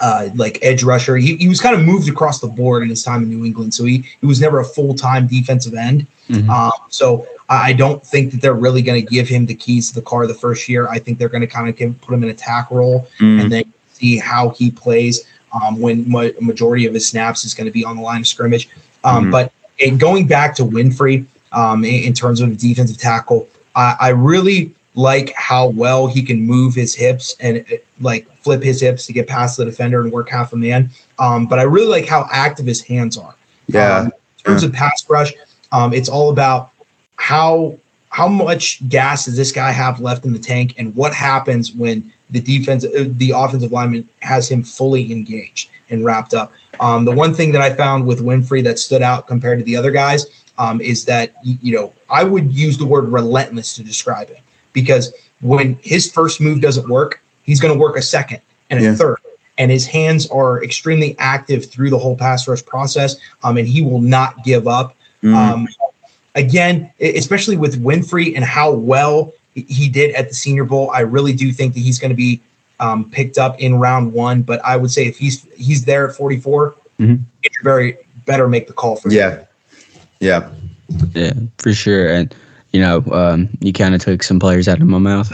[0.00, 3.02] uh, like edge rusher, he, he was kind of moved across the board in his
[3.02, 6.06] time in New England, so he he was never a full time defensive end.
[6.28, 6.50] Mm-hmm.
[6.50, 9.94] Um, so I don't think that they're really going to give him the keys to
[9.94, 10.88] the car the first year.
[10.88, 13.40] I think they're going to kind of give, put him in a tack role mm-hmm.
[13.40, 17.66] and then see how he plays um, when ma- majority of his snaps is going
[17.66, 18.68] to be on the line of scrimmage.
[19.04, 19.30] Um, mm-hmm.
[19.30, 24.08] But in going back to Winfrey um, in, in, terms of defensive tackle, I, I,
[24.08, 29.06] really like how well he can move his hips and uh, like flip his hips
[29.06, 30.90] to get past the defender and work half a man.
[31.18, 33.34] Um, but I really like how active his hands are.
[33.68, 33.98] Yeah.
[33.98, 34.12] Um, in
[34.44, 35.32] terms of pass rush,
[35.72, 36.70] um, it's all about
[37.16, 37.78] how
[38.14, 42.12] how much gas does this guy have left in the tank and what happens when
[42.30, 46.52] the defense, uh, the offensive lineman has him fully engaged and wrapped up.
[46.78, 49.74] Um, the one thing that I found with Winfrey that stood out compared to the
[49.74, 50.26] other guys
[50.58, 54.38] um, is that you know I would use the word relentless to describe it
[54.72, 58.40] because when his first move doesn't work, he's going to work a second
[58.70, 58.94] and a yeah.
[58.94, 59.18] third,
[59.58, 63.82] and his hands are extremely active through the whole pass rush process, um, and he
[63.82, 64.94] will not give up.
[65.20, 65.66] Mm.
[66.34, 70.90] Again, especially with Winfrey and how well he did at the Senior Bowl.
[70.90, 72.40] I really do think that he's going to be
[72.80, 74.42] um, picked up in round one.
[74.42, 77.22] But I would say if he's he's there at 44, mm-hmm.
[77.62, 79.46] very better make the call for yeah, him.
[80.20, 80.50] yeah,
[81.14, 82.08] yeah, for sure.
[82.08, 82.34] And
[82.72, 85.28] you know, um, you kind of took some players out of my mouth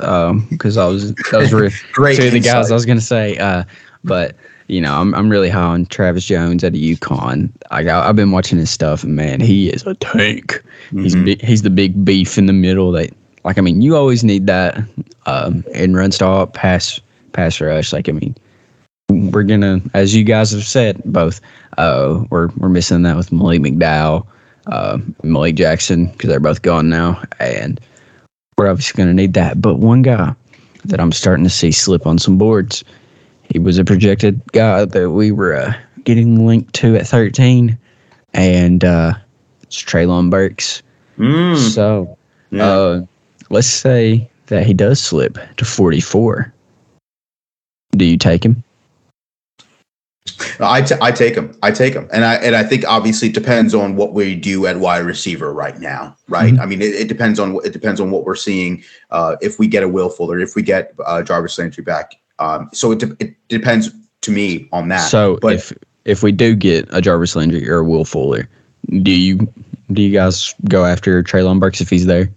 [0.50, 3.04] because um, I was those were great two of the guys I was going to
[3.04, 3.36] say.
[3.38, 3.64] Uh,
[4.04, 4.36] but
[4.70, 7.50] you know, I'm I'm really high on Travis Jones at UConn.
[7.70, 10.62] I got, I've been watching his stuff, and man, he is a tank.
[10.88, 11.02] Mm-hmm.
[11.02, 13.10] He's big, he's the big beef in the middle that
[13.44, 14.78] like I mean, you always need that
[15.26, 17.00] um, in run stop, pass
[17.32, 17.92] pass rush.
[17.92, 18.34] Like I mean,
[19.08, 21.40] we're gonna, as you guys have said, both
[21.78, 24.26] uh, we're we're missing that with Malik McDowell,
[24.66, 27.80] uh, Malik Jackson because they're both gone now, and
[28.56, 29.60] we're obviously gonna need that.
[29.60, 30.34] But one guy
[30.84, 32.84] that I'm starting to see slip on some boards,
[33.50, 35.74] he was a projected guy that we were uh,
[36.04, 37.78] getting linked to at 13,
[38.32, 39.14] and uh,
[39.62, 40.82] it's Treylon Burks.
[41.18, 41.56] Mm.
[41.56, 42.16] So.
[42.50, 42.66] Yeah.
[42.66, 43.06] Uh,
[43.50, 46.52] let's say that he does slip to 44.
[47.92, 48.62] Do you take him?
[50.60, 51.56] I, t- I take him.
[51.62, 54.66] I take him, and I and I think obviously it depends on what we do
[54.66, 56.52] at wide receiver right now, right?
[56.52, 56.62] Mm-hmm.
[56.62, 58.82] I mean, it, it, depends on it depends on what we're seeing.
[59.10, 62.68] Uh, if we get a Will Fuller, if we get uh, Jarvis Landry back, um,
[62.72, 63.90] so it, de- it depends
[64.22, 65.08] to me on that.
[65.08, 65.72] So, but if
[66.04, 68.48] if we do get a Jarvis Landry or a Will Fuller,
[69.02, 69.52] do you
[69.92, 72.30] do you guys go after Treylon Burks if he's there?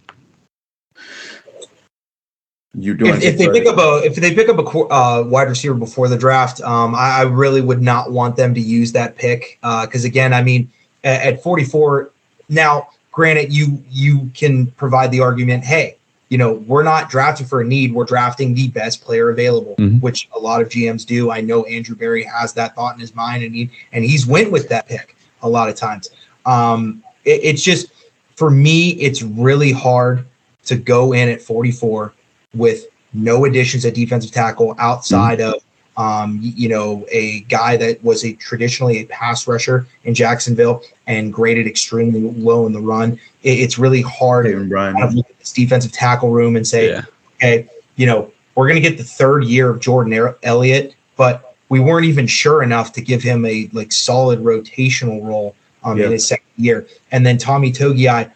[2.76, 5.48] you doing if, if they pick up a if they pick up a uh, wide
[5.48, 9.16] receiver before the draft, um, I, I, really would not want them to use that
[9.16, 10.72] pick because uh, again, I mean,
[11.04, 12.10] at, at 44
[12.50, 15.98] now, granted, you you can provide the argument, hey,
[16.34, 17.94] you know, we're not drafting for a need.
[17.94, 20.02] We're drafting the best player available, Mhm.
[20.02, 21.30] which a lot of GMs do.
[21.30, 24.52] I know Andrew Berry has that thought in his mind, and he and he's went
[24.52, 26.10] with that pick a lot of times.
[26.48, 27.90] Um, it- it's just
[28.36, 30.26] for me, it's really hard
[30.66, 32.14] to go in at 44
[32.56, 35.62] with no additions at defensive tackle outside of
[35.98, 41.32] um, you know a guy that was a traditionally a pass rusher in Jacksonville and
[41.32, 43.14] graded extremely low in the run.
[43.44, 46.90] It, it's really hard to kind of look at this defensive tackle room and say,
[46.90, 47.02] Yeah.
[47.36, 51.56] okay, you know, we're going to get the third year of Jordan Er- Elliott, but
[51.70, 56.06] we weren't even sure enough to give him a like solid rotational role um, Yeah.
[56.06, 56.88] in his second year.
[57.12, 58.32] And then Tommy Togiai,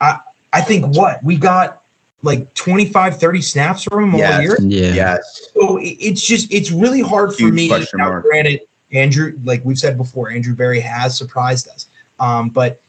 [0.00, 0.20] I
[0.52, 1.81] I think what we got
[2.22, 4.56] like 25, 30 snaps from him all year.
[4.60, 4.94] Yeah.
[4.94, 5.50] Yes.
[5.54, 7.68] So it's just it's really hard for Huge me.
[7.68, 8.24] question Now, mark.
[8.24, 8.60] granted,
[8.92, 11.88] Andrew, like we've said before, Andrew Berry has surprised us.
[12.20, 12.80] Um, but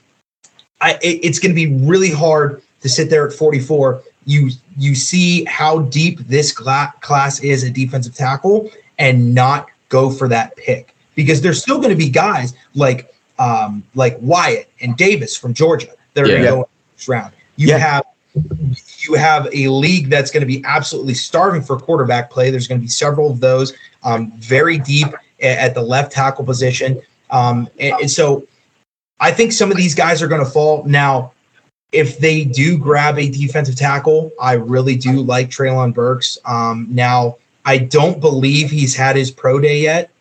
[0.82, 4.02] I it- it's going to be really hard to sit there at 44.
[4.26, 8.70] You you see how deep this gla- class is at defensive tackle
[9.00, 13.84] and not go for that pick because there's still going to be guys like um
[13.96, 16.50] like Wyatt and Davis from Georgia that are going Yeah.
[16.52, 17.34] to go in first round.
[17.56, 17.78] You Yeah.
[17.80, 18.04] have
[19.08, 22.50] you have a league that's going to be absolutely starving for quarterback play.
[22.50, 23.74] There's going to be several of those
[24.04, 25.08] um, very deep
[25.42, 27.02] at the left tackle position.
[27.30, 28.48] Um, and, and so
[29.20, 30.84] I think some of these guys are going to fall.
[30.86, 31.34] Now,
[31.92, 36.38] if they do grab a defensive tackle, I really do like Treylon Burks.
[36.46, 40.12] Um, now, I don't believe he's had his pro day yet.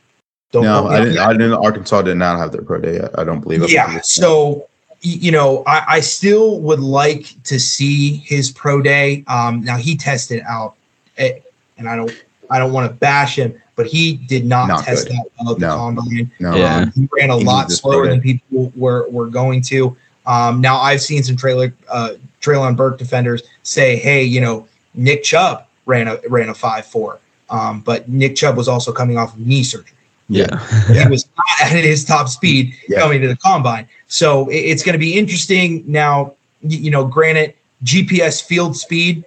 [0.53, 1.15] Don't No, I didn't.
[1.15, 1.29] that.
[1.29, 1.55] I didn't.
[1.55, 3.19] Arkansas did not have their pro day yet.
[3.19, 3.69] I don't believe.
[3.71, 4.01] Yeah.
[4.03, 4.69] So,
[5.03, 9.25] you know, I, I still would like to see his pro day.
[9.27, 10.77] Um, now he tested out,
[11.19, 11.41] eh,
[11.77, 15.09] and I don't, I don't want to bash him, but he did not, Not test
[15.09, 15.17] good.
[15.17, 15.77] that well at the No.
[15.77, 16.31] combine.
[16.39, 16.55] No.
[16.55, 16.77] Yeah.
[16.77, 19.97] Um, he ran a He lot slower than people were were going to.
[20.25, 25.25] Um, now I've seen some trailer uh, Treylon Burke defenders say, "Hey, you know, Nick
[25.25, 27.19] Chubb ran a ran a five four,
[27.51, 29.97] um, but Nick Chubb was also coming off of knee surgery.
[30.33, 30.47] Yeah.
[30.91, 31.05] Yeah.
[31.05, 33.01] He was not at his top speed Yeah.
[33.01, 33.89] coming to the combine.
[34.07, 35.85] So it- it's going to be interesting.
[35.87, 37.55] Now, you know, granted,
[37.85, 39.25] GPS field speed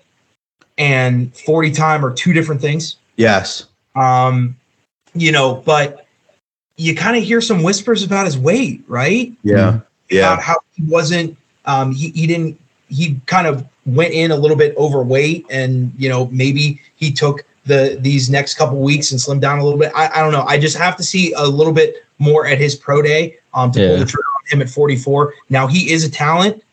[0.77, 2.97] and 40 time are two different things.
[3.17, 3.65] Yes.
[3.95, 4.55] Um,
[5.13, 6.05] you know, but
[6.77, 9.31] you kind of hear some whispers about his weight, right?
[9.43, 9.79] Yeah.
[10.09, 10.33] Yeah.
[10.33, 14.57] About how he wasn't, um, he, he didn't, he kind of went in a little
[14.57, 19.39] bit overweight and, you know, maybe he took the, these next couple weeks and slim
[19.39, 19.91] down a little bit.
[19.95, 20.43] I, I don't know.
[20.43, 23.79] I just have to see a little bit more at his pro day, um, to
[23.79, 25.33] pull the trigger on him at 44.
[25.49, 26.63] Now he is a talent.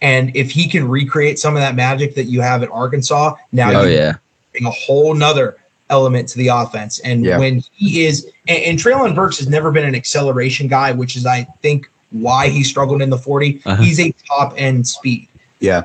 [0.00, 3.70] And if he can recreate some of that magic that you have at Arkansas, now
[3.72, 4.14] Oh you yeah.
[4.52, 5.56] bring a whole nother
[5.90, 6.98] element to the offense.
[7.00, 7.38] And Yeah.
[7.38, 11.24] when he is, and, and Treylon Burks has never been an acceleration guy, which is,
[11.24, 13.62] I think, why he struggled in the 40.
[13.64, 13.82] Uh-huh.
[13.82, 15.28] He's a top end speed
[15.60, 15.82] Yeah.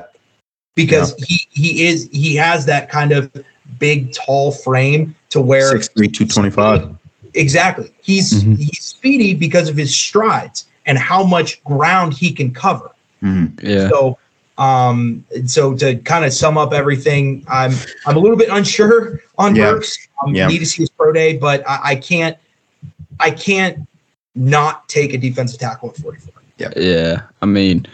[0.74, 3.30] because he he is he has that kind of
[3.78, 6.88] big tall frame to where Six three two twenty five.
[7.34, 8.56] exactly he's Mhm.
[8.58, 12.90] he's speedy because of his strides and how much ground he can cover.
[13.22, 13.66] Mm-hmm.
[13.66, 13.88] Yeah.
[13.90, 14.18] So
[14.56, 17.72] um so to kind of sum up everything, I'm
[18.06, 19.72] I'm a little bit unsure on Yeah.
[19.72, 20.08] Burks.
[20.24, 20.48] Um, Yeah.
[20.48, 22.36] need to see his pro day, but I, I can't
[23.20, 23.86] I can't
[24.34, 26.32] not take a defensive tackle at 44.
[26.58, 26.70] Yeah.
[26.76, 27.86] Yeah, I mean,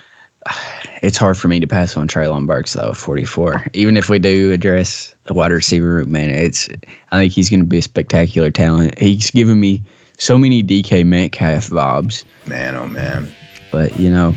[1.03, 2.91] it's hard for me to pass on Treylon Burks though.
[2.91, 3.67] at Forty four.
[3.73, 6.69] Even if we do address the wide receiver room, man, it's.
[7.13, 8.99] I think he's going to be a spectacular talent.
[8.99, 9.83] He's given me
[10.19, 13.33] so many DK Metcalf vibes, Man, oh man.
[13.73, 14.35] but you know,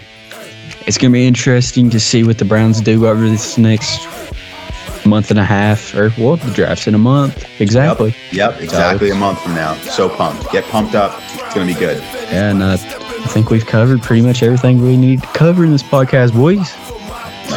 [0.86, 4.06] it's going to be interesting to see what the Browns do over this next
[5.06, 8.16] month and a half, or well, the draft's in a month exactly.
[8.32, 9.74] Yep, exactly a month from now.
[9.76, 10.52] So pumped.
[10.52, 11.20] Get pumped up.
[11.34, 12.02] It's gonna be good.
[12.30, 12.78] And uh,
[13.24, 16.70] I think we've covered pretty much everything we need to cover in this podcast, boys.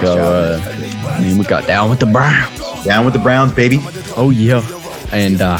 [0.01, 0.61] So, uh,
[1.09, 2.59] I mean, we got down with the Browns.
[2.85, 3.79] Down with the Browns, baby.
[4.17, 4.63] Oh yeah.
[5.13, 5.59] And uh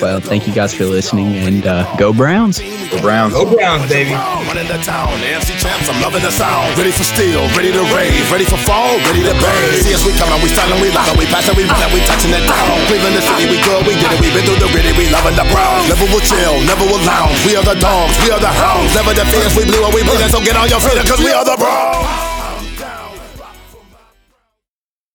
[0.00, 2.58] well, thank you guys for listening and uh go Browns.
[2.90, 3.32] Go Browns.
[3.32, 4.12] Go Browns, baby.
[4.48, 6.74] Running the town, the MC champs, I'm loving the sound.
[6.76, 9.70] Ready for steel, ready to rave, ready for fall, ready to bang.
[9.78, 12.44] See us, we coming, we styling, we loud, we passing, we running, we touching it
[12.48, 12.74] down.
[12.88, 15.36] Cleveland, the city, we good, we did it, we been through the gritty, we loving
[15.38, 15.86] the Browns.
[15.86, 17.36] Never will chill, never will lounge.
[17.46, 18.90] We are the dogs, we are the hounds.
[18.96, 21.30] Never the fears, we blew and we bleeding, so get on your feet, cause we
[21.30, 22.29] are the Browns.